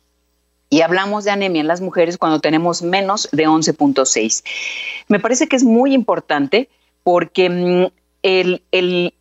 Y 0.69 0.81
hablamos 0.81 1.23
de 1.23 1.31
anemia 1.31 1.61
en 1.61 1.67
las 1.67 1.79
mujeres 1.79 2.17
cuando 2.17 2.41
tenemos 2.41 2.81
menos 2.81 3.29
de 3.31 3.47
11.6. 3.47 4.43
Me 5.07 5.21
parece 5.21 5.47
que 5.47 5.55
es 5.55 5.63
muy 5.63 5.93
importante 5.93 6.67
porque 7.03 7.49
mm, 7.49 7.85
el, 8.23 8.63
el, 8.73 9.13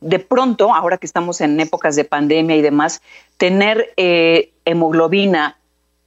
de 0.00 0.18
pronto, 0.20 0.74
ahora 0.74 0.96
que 0.96 1.06
estamos 1.06 1.42
en 1.42 1.60
épocas 1.60 1.96
de 1.96 2.04
pandemia 2.04 2.56
y 2.56 2.62
demás, 2.62 3.02
tener 3.36 3.92
eh, 3.98 4.52
hemoglobina 4.64 5.58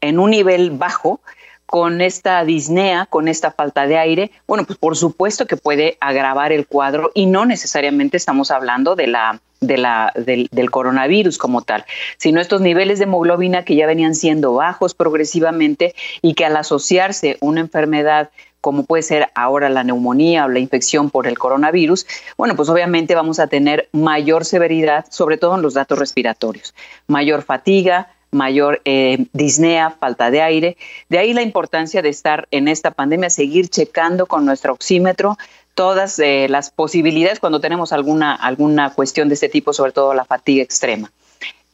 en 0.02 0.18
un 0.18 0.32
nivel 0.32 0.72
bajo 0.72 1.22
con 1.68 2.02
esta 2.02 2.44
disnea, 2.46 3.06
con 3.06 3.28
esta 3.28 3.52
falta 3.52 3.86
de 3.88 3.98
aire, 3.98 4.32
bueno, 4.48 4.64
pues 4.66 4.80
por 4.80 4.96
supuesto 4.96 5.46
que 5.46 5.58
puede 5.58 5.98
agravar 6.00 6.52
el 6.52 6.66
cuadro 6.66 7.12
y 7.14 7.26
no 7.26 7.46
necesariamente 7.46 8.18
estamos 8.18 8.52
hablando 8.52 8.96
de 8.96 9.08
la, 9.08 9.42
de 9.60 9.78
la, 9.78 10.14
del, 10.16 10.48
del, 10.52 10.72
coronavirus 10.72 11.38
como 11.38 11.62
tal, 11.62 11.86
sino 12.18 12.40
estos 12.40 12.62
niveles 12.62 13.00
de 13.00 13.04
hemoglobina 13.04 13.66
que 13.66 13.76
ya 13.76 13.86
venían 13.86 14.16
siendo 14.16 14.54
bajos 14.54 14.94
progresivamente 14.94 15.94
y 16.22 16.36
que 16.36 16.46
al 16.46 16.56
asociarse 16.56 17.38
una 17.42 17.60
enfermedad 17.60 18.30
como 18.62 18.84
puede 18.84 19.04
ser 19.04 19.30
ahora 19.36 19.70
la 19.70 19.84
neumonía 19.84 20.46
o 20.46 20.50
la 20.50 20.60
infección 20.60 21.10
por 21.10 21.28
el 21.28 21.38
coronavirus, 21.38 22.06
bueno, 22.38 22.56
pues 22.56 22.68
obviamente 22.70 23.16
vamos 23.16 23.40
a 23.40 23.48
tener 23.48 23.88
mayor 23.94 24.46
severidad, 24.46 25.06
sobre 25.10 25.38
todo 25.38 25.56
en 25.56 25.62
los 25.62 25.74
datos 25.74 25.98
respiratorios, 26.00 26.74
mayor 27.08 27.44
fatiga, 27.44 28.10
mayor 28.32 28.82
eh, 28.86 29.26
disnea, 29.34 29.92
falta 29.92 30.32
de 30.32 30.42
aire. 30.42 30.78
De 31.10 31.20
ahí 31.20 31.34
la 31.34 31.42
importancia 31.42 32.02
de 32.02 32.10
estar 32.10 32.48
en 32.52 32.68
esta 32.68 32.92
pandemia, 32.92 33.30
seguir 33.30 33.70
checando 33.70 34.26
con 34.26 34.46
nuestro 34.46 34.74
oxímetro 34.74 35.38
todas 35.78 36.18
eh, 36.18 36.48
las 36.50 36.72
posibilidades 36.72 37.40
cuando 37.40 37.62
tenemos 37.62 37.94
alguna, 37.94 38.34
alguna 38.34 38.94
cuestión 38.94 39.28
de 39.28 39.36
este 39.36 39.48
tipo, 39.48 39.74
sobre 39.74 39.92
todo 39.92 40.16
la 40.16 40.26
fatiga 40.26 40.64
extrema. 40.64 41.12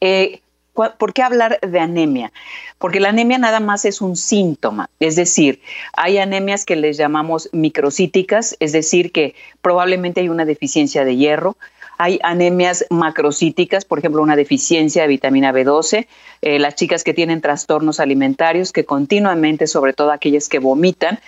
Eh, 0.00 0.40
¿Por 0.74 1.12
qué 1.14 1.22
hablar 1.22 1.60
de 1.60 1.78
anemia? 1.78 2.32
Porque 2.78 2.98
la 2.98 3.10
anemia 3.10 3.38
nada 3.38 3.60
más 3.60 3.84
es 3.84 4.00
un 4.00 4.16
síntoma, 4.16 4.90
es 4.98 5.14
decir, 5.14 5.62
hay 5.92 6.18
anemias 6.18 6.64
que 6.64 6.74
les 6.74 6.96
llamamos 6.96 7.48
microcíticas, 7.52 8.56
es 8.58 8.72
decir, 8.72 9.12
que 9.12 9.36
probablemente 9.62 10.20
hay 10.20 10.28
una 10.28 10.44
deficiencia 10.44 11.04
de 11.04 11.16
hierro, 11.16 11.56
hay 11.98 12.18
anemias 12.22 12.84
macrocíticas, 12.90 13.84
por 13.84 13.98
ejemplo, 13.98 14.22
una 14.22 14.36
deficiencia 14.36 15.02
de 15.02 15.08
vitamina 15.08 15.52
B12, 15.52 16.06
eh, 16.42 16.58
las 16.58 16.74
chicas 16.74 17.04
que 17.04 17.14
tienen 17.14 17.40
trastornos 17.40 18.00
alimentarios, 18.00 18.72
que 18.72 18.84
continuamente, 18.84 19.66
sobre 19.66 19.92
todo 19.92 20.12
aquellas 20.12 20.48
que 20.48 20.58
vomitan, 20.58 21.20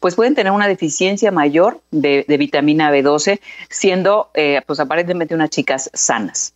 pues 0.00 0.14
pueden 0.14 0.34
tener 0.34 0.52
una 0.52 0.66
deficiencia 0.66 1.30
mayor 1.30 1.80
de, 1.90 2.24
vitamina 2.38 2.90
B12, 2.90 3.40
siendo 3.68 4.30
eh, 4.34 4.62
pues 4.66 4.80
aparentemente 4.80 5.34
unas 5.34 5.50
chicas 5.50 5.90
sanas. 5.92 6.54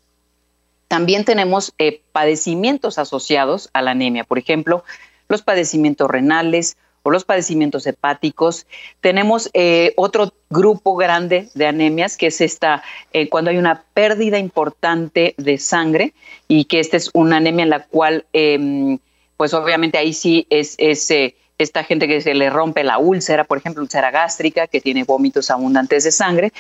También 0.89 1.25
tenemos 1.25 1.75
eh, 1.79 2.01
padecimientos 2.13 2.99
asociados 2.99 3.69
a 3.73 3.83
la 3.83 3.91
anemia, 3.91 4.25
por 4.25 4.39
ejemplo, 4.39 4.85
los 5.29 5.43
padecimientos 5.43 6.11
renales, 6.11 6.77
o 7.05 7.11
los 7.11 7.25
padecimientos 7.25 7.87
hepáticos. 7.87 8.67
Tenemos 9.01 9.51
eh, 9.53 9.93
otro 9.97 10.33
grupo 10.51 10.97
grande 10.97 11.49
de 11.55 11.67
anemias, 11.67 12.17
que 12.17 12.29
es 12.29 12.41
esta, 12.41 12.83
eh, 13.13 13.29
cuando 13.29 13.51
hay 13.51 13.59
una 13.59 13.85
pérdida 13.95 14.39
importante 14.39 15.35
de 15.37 15.59
sangre 15.59 16.15
y 16.49 16.65
que 16.65 16.81
esta 16.81 16.97
es 16.97 17.11
una 17.13 17.37
anemia 17.37 17.63
en 17.63 17.71
la 17.71 17.85
cual, 17.85 18.25
em, 18.33 18.99
pues 19.37 19.53
obviamente 19.53 19.99
ahí 19.99 20.15
sí 20.15 20.47
es, 20.49 20.75
es, 20.79 21.11
eh, 21.11 21.37
esta 21.59 21.85
gente 21.85 22.09
que 22.09 22.21
se 22.21 22.35
le 22.35 22.51
rompe 22.51 22.83
la 22.83 22.99
úlcera, 22.99 23.45
por 23.45 23.59
ejemplo, 23.59 23.83
úlcera 23.83 24.11
gástrica, 24.11 24.67
que 24.67 24.81
tiene 24.81 25.05
vómitos 25.05 25.51
abundantes 25.51 26.05
de 26.05 26.11
sangre, 26.11 26.53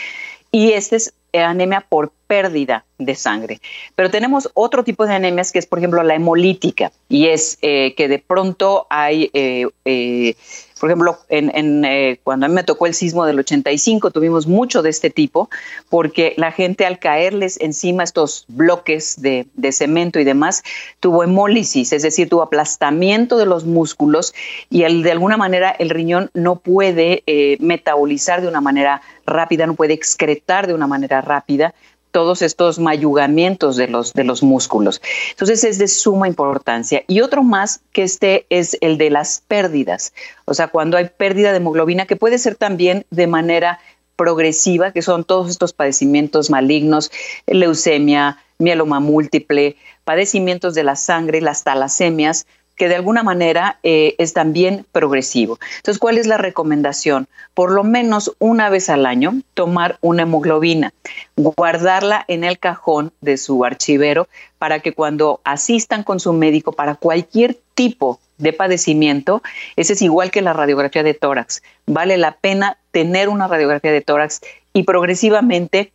y 0.52 0.72
esta 0.72 0.96
es 0.96 1.14
anemia 1.42 1.80
por 1.88 2.12
pérdida 2.26 2.84
de 2.98 3.14
sangre. 3.14 3.60
Pero 3.94 4.10
tenemos 4.10 4.50
otro 4.54 4.84
tipo 4.84 5.06
de 5.06 5.14
anemias 5.14 5.52
que 5.52 5.58
es, 5.58 5.66
por 5.66 5.78
ejemplo, 5.78 6.02
la 6.02 6.14
hemolítica, 6.14 6.92
y 7.08 7.26
es 7.26 7.58
eh, 7.62 7.94
que 7.96 8.08
de 8.08 8.18
pronto 8.18 8.86
hay 8.90 9.30
eh, 9.34 9.66
eh, 9.84 10.34
por 10.78 10.90
ejemplo, 10.90 11.18
en, 11.28 11.84
eh, 11.84 12.18
cuando 12.24 12.46
a 12.46 12.48
mí 12.48 12.54
me 12.54 12.64
tocó 12.64 12.86
el 12.86 12.94
sismo 12.94 13.24
del 13.24 13.38
85, 13.38 14.10
tuvimos 14.10 14.46
mucho 14.46 14.82
de 14.82 14.90
este 14.90 15.08
tipo, 15.08 15.48
porque 15.88 16.34
la 16.36 16.50
gente 16.50 16.84
al 16.84 16.98
caerles 16.98 17.58
encima 17.60 18.02
estos 18.02 18.44
bloques 18.48 19.20
de, 19.20 19.46
cemento 19.72 20.18
y 20.18 20.24
demás, 20.24 20.62
tuvo 21.00 21.22
hemólisis, 21.22 21.92
es 21.92 22.02
decir, 22.02 22.28
tuvo 22.28 22.42
aplastamiento 22.42 23.38
de 23.38 23.46
los 23.46 23.64
músculos 23.64 24.34
y 24.68 24.82
de 25.02 25.12
alguna 25.12 25.36
manera 25.36 25.70
el 25.70 25.90
riñón 25.90 26.30
no 26.34 26.56
puede 26.56 27.22
eh, 27.26 27.56
metabolizar 27.60 28.42
de 28.42 28.48
una 28.48 28.60
manera 28.60 29.00
rápida, 29.26 29.66
no 29.66 29.74
puede 29.74 29.94
excretar 29.94 30.66
de 30.66 30.74
una 30.74 30.86
manera 30.86 31.20
rápida 31.20 31.74
todos 32.14 32.42
estos 32.42 32.78
mayugamientos 32.78 33.74
de 33.74 33.88
los, 33.88 34.12
de 34.12 34.22
los 34.22 34.44
músculos. 34.44 35.02
Entonces 35.30 35.64
es 35.64 35.78
de 35.78 35.88
suma 35.88 36.28
importancia. 36.28 37.02
Y 37.08 37.22
otro 37.22 37.42
más 37.42 37.80
que 37.90 38.04
este 38.04 38.46
es 38.50 38.78
el 38.80 38.98
de 38.98 39.10
las 39.10 39.42
pérdidas. 39.48 40.14
O 40.44 40.54
sea, 40.54 40.68
cuando 40.68 40.96
hay 40.96 41.10
pérdida 41.16 41.50
de 41.50 41.56
hemoglobina, 41.56 42.06
que 42.06 42.14
puede 42.14 42.38
ser 42.38 42.54
también 42.54 43.04
de 43.10 43.26
manera 43.26 43.80
progresiva, 44.14 44.92
que 44.92 45.02
son 45.02 45.24
todos 45.24 45.50
estos 45.50 45.72
padecimientos 45.72 46.50
malignos, 46.50 47.10
leucemia, 47.48 48.38
mieloma 48.58 49.00
múltiple, 49.00 49.74
padecimientos 50.04 50.76
de 50.76 50.84
la 50.84 50.94
sangre, 50.94 51.40
las 51.40 51.64
talasemias, 51.64 52.46
que 52.76 52.88
de 52.88 52.96
alguna 52.96 53.22
manera 53.22 53.78
eh, 53.82 54.14
es 54.18 54.32
también 54.32 54.86
progresivo. 54.92 55.58
Entonces, 55.76 55.98
¿cuál 55.98 56.18
es 56.18 56.26
la 56.26 56.38
recomendación? 56.38 57.28
Por 57.54 57.70
lo 57.70 57.84
menos 57.84 58.34
una 58.38 58.70
vez 58.70 58.88
al 58.88 59.06
año 59.06 59.40
tomar 59.54 59.98
una 60.00 60.22
hemoglobina, 60.22 60.92
guardarla 61.36 62.24
en 62.28 62.44
el 62.44 62.58
cajón 62.58 63.12
de 63.20 63.36
su 63.36 63.64
archivero 63.64 64.28
para 64.58 64.80
que 64.80 64.92
cuando 64.92 65.40
asistan 65.44 66.02
con 66.02 66.20
su 66.20 66.32
médico 66.32 66.72
para 66.72 66.96
cualquier 66.96 67.58
tipo 67.74 68.20
de 68.38 68.52
padecimiento, 68.52 69.42
ese 69.76 69.92
es 69.92 70.02
igual 70.02 70.30
que 70.30 70.42
la 70.42 70.52
radiografía 70.52 71.02
de 71.02 71.14
tórax. 71.14 71.62
Vale 71.86 72.16
la 72.16 72.32
pena 72.32 72.78
tener 72.90 73.28
una 73.28 73.46
radiografía 73.46 73.92
de 73.92 74.00
tórax 74.00 74.40
y 74.72 74.82
progresivamente 74.82 75.92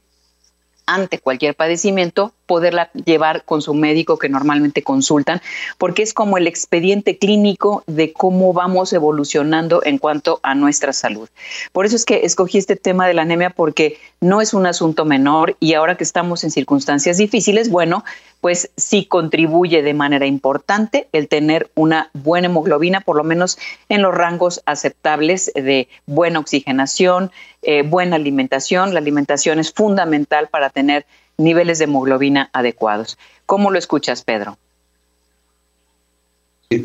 ante 0.86 1.20
cualquier 1.20 1.56
padecimiento, 1.56 2.34
poderla 2.50 2.90
llevar 3.06 3.44
con 3.46 3.62
su 3.62 3.76
médico 3.76 4.18
que 4.18 4.28
normalmente 4.28 4.82
consultan, 4.82 5.40
porque 5.78 6.02
es 6.02 6.16
como 6.16 6.36
el 6.36 6.48
expediente 6.48 7.20
clínico 7.20 7.84
de 7.86 8.12
cómo 8.12 8.54
vamos 8.54 8.92
evolucionando 8.92 9.84
en 9.86 10.00
cuanto 10.00 10.40
a 10.42 10.56
nuestra 10.56 10.92
salud. 10.92 11.30
Por 11.72 11.86
eso 11.86 11.96
es 11.96 12.06
que 12.06 12.26
escogí 12.26 12.58
este 12.58 12.76
tema 12.76 13.08
de 13.08 13.14
la 13.14 13.22
anemia 13.22 13.52
porque 13.52 14.00
no 14.20 14.42
es 14.42 14.56
un 14.56 14.66
asunto 14.66 15.06
menor 15.06 15.58
y 15.60 15.76
ahora 15.76 15.96
que 15.96 16.04
estamos 16.04 16.44
en 16.44 16.50
circunstancias 16.50 17.18
difíciles, 17.18 17.70
bueno, 17.70 18.04
pues 18.42 18.72
sí 18.78 19.06
contribuye 19.06 19.84
de 19.84 19.94
manera 19.94 20.26
importante 20.26 21.08
el 21.12 21.28
tener 21.28 21.70
una 21.76 22.10
buena 22.14 22.48
hemoglobina, 22.48 23.02
por 23.02 23.16
lo 23.16 23.24
menos 23.24 23.60
en 23.90 24.02
los 24.02 24.16
rangos 24.16 24.64
aceptables 24.66 25.52
de 25.54 25.88
buena 26.08 26.40
oxigenación, 26.40 27.32
eh, 27.62 27.84
buena 27.84 28.16
alimentación. 28.16 28.96
La 28.96 29.02
alimentación 29.02 29.60
es 29.60 29.72
fundamental 29.72 30.48
para 30.48 30.72
tener 30.72 31.06
niveles 31.40 31.80
de 31.80 31.86
hemoglobina 31.86 32.50
adecuados. 32.54 33.18
¿Cómo 33.46 33.72
lo 33.72 33.80
escuchas, 33.80 34.24
Pedro? 34.24 34.58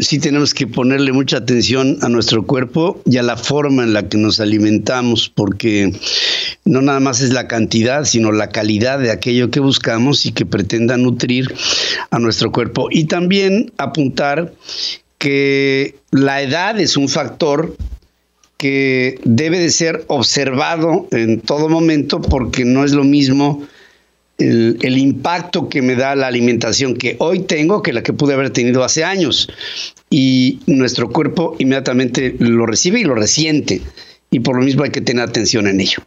Sí 0.00 0.18
tenemos 0.18 0.54
que 0.54 0.66
ponerle 0.66 1.12
mucha 1.12 1.36
atención 1.36 1.98
a 2.00 2.08
nuestro 2.08 2.46
cuerpo 2.46 3.02
y 3.04 3.18
a 3.18 3.22
la 3.22 3.36
forma 3.36 3.82
en 3.82 3.92
la 3.92 4.08
que 4.08 4.16
nos 4.16 4.40
alimentamos, 4.40 5.28
porque 5.28 5.92
no 6.64 6.80
nada 6.80 7.00
más 7.00 7.20
es 7.20 7.34
la 7.34 7.48
cantidad, 7.48 8.04
sino 8.04 8.32
la 8.32 8.48
calidad 8.48 8.98
de 8.98 9.10
aquello 9.10 9.50
que 9.50 9.60
buscamos 9.60 10.24
y 10.24 10.32
que 10.32 10.46
pretenda 10.46 10.96
nutrir 10.96 11.54
a 12.10 12.18
nuestro 12.18 12.50
cuerpo. 12.50 12.88
Y 12.90 13.04
también 13.04 13.72
apuntar 13.76 14.54
que 15.18 15.96
la 16.10 16.40
edad 16.40 16.80
es 16.80 16.96
un 16.96 17.10
factor 17.10 17.76
que 18.56 19.20
debe 19.24 19.58
de 19.58 19.68
ser 19.68 20.04
observado 20.06 21.08
en 21.10 21.40
todo 21.40 21.68
momento 21.68 22.22
porque 22.22 22.64
no 22.64 22.84
es 22.84 22.92
lo 22.92 23.04
mismo 23.04 23.66
el, 24.38 24.98
impacto 24.98 25.68
que 25.68 25.82
me 25.82 25.94
da 25.94 26.14
la 26.14 26.26
alimentación 26.26 26.96
que 26.96 27.16
hoy 27.18 27.40
tengo 27.40 27.82
que 27.82 27.92
la 27.92 28.02
que 28.02 28.12
pude 28.12 28.34
haber 28.34 28.50
tenido 28.50 28.84
hace 28.84 29.04
años. 29.04 29.48
Y 30.10 30.60
nuestro 30.66 31.10
cuerpo 31.10 31.56
inmediatamente 31.58 32.34
lo 32.38 32.66
recibe 32.66 33.00
y 33.00 33.04
lo 33.04 33.14
resiente. 33.14 33.82
Y 34.30 34.40
por 34.40 34.56
lo 34.56 34.62
mismo 34.62 34.84
hay 34.84 34.90
que 34.90 35.00
tener 35.00 35.24
atención 35.24 35.66
en 35.66 35.80
ello. 35.80 36.02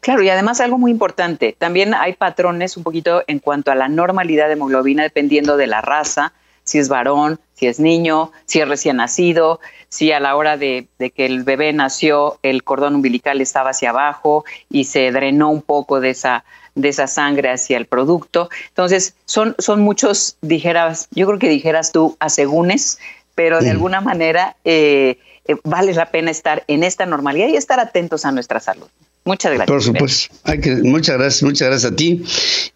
Claro, 0.00 0.22
y 0.22 0.28
además 0.28 0.60
algo 0.60 0.78
muy 0.78 0.90
importante, 0.90 1.54
también 1.58 1.94
hay 1.94 2.12
patrones 2.12 2.76
un 2.76 2.82
poquito 2.82 3.24
en 3.26 3.38
cuanto 3.38 3.70
a 3.72 3.74
la 3.74 3.88
normalidad 3.88 4.46
de 4.46 4.54
hemoglobina 4.54 5.02
dependiendo 5.02 5.56
de 5.56 5.66
la 5.66 5.80
raza, 5.80 6.32
si 6.64 6.78
es 6.78 6.88
varón, 6.88 7.40
si 7.54 7.66
es 7.66 7.80
niño, 7.80 8.32
si 8.44 8.60
es 8.60 8.68
recién 8.68 8.96
nacido, 8.96 9.60
si 9.88 10.12
a 10.12 10.20
la 10.20 10.36
hora 10.36 10.56
de, 10.56 10.88
que 10.98 11.26
el 11.26 11.42
bebé 11.42 11.72
nació 11.72 12.38
el 12.42 12.62
cordón 12.62 12.94
umbilical 12.96 13.40
estaba 13.40 13.70
hacia 13.70 13.90
abajo 13.90 14.44
y 14.70 14.84
se 14.84 15.10
drenó 15.10 15.50
un 15.50 15.62
poco 15.62 16.00
de 16.00 16.10
esa, 16.10 16.44
de 16.74 16.88
esa 16.88 17.06
sangre 17.06 17.50
hacia 17.50 17.76
el 17.76 17.86
producto. 17.86 18.48
Entonces, 18.68 19.14
son, 19.24 19.54
son 19.58 19.80
muchos, 19.80 20.36
dijeras, 20.40 21.08
yo 21.10 21.26
creo 21.26 21.38
que 21.38 21.48
dijeras 21.48 21.92
tú, 21.92 22.16
asegúnes, 22.20 22.98
pero 23.34 23.60
de 23.60 23.70
alguna 23.70 24.00
manera 24.00 24.56
eh, 24.64 25.18
eh, 25.46 25.56
vale 25.64 25.92
la 25.94 26.10
pena 26.10 26.30
estar 26.30 26.64
en 26.68 26.82
esta 26.82 27.06
normalidad 27.06 27.48
y 27.48 27.56
estar 27.56 27.80
atentos 27.80 28.24
a 28.24 28.32
nuestra 28.32 28.60
salud. 28.60 28.86
Muchas 29.24 29.52
gracias. 29.52 29.68
Por 29.68 29.82
supuesto. 29.82 30.34
Hay 30.44 30.60
que, 30.60 30.76
muchas 30.76 31.16
gracias, 31.16 31.42
muchas 31.44 31.68
gracias 31.68 31.92
a 31.92 31.96
ti. 31.96 32.24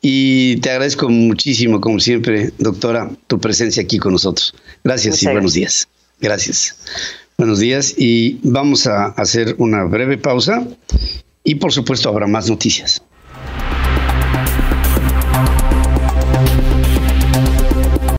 Y 0.01 0.57
te 0.61 0.71
agradezco 0.71 1.09
muchísimo, 1.09 1.81
como 1.81 1.99
siempre, 1.99 2.53
doctora, 2.59 3.11
tu 3.27 3.41
presencia 3.41 3.83
aquí 3.83 3.99
con 3.99 4.13
nosotros. 4.13 4.55
Gracias 4.85 5.23
y 5.23 5.27
buenos 5.27 5.55
días. 5.55 5.89
Gracias. 6.21 6.77
Buenos 7.37 7.59
días 7.59 7.95
y 7.99 8.39
vamos 8.43 8.87
a 8.87 9.07
hacer 9.07 9.57
una 9.59 9.85
breve 9.85 10.17
pausa 10.17 10.67
y 11.45 11.57
por 11.57 11.73
supuesto 11.73 12.09
habrá 12.09 12.27
más 12.27 12.49
noticias. 12.49 13.03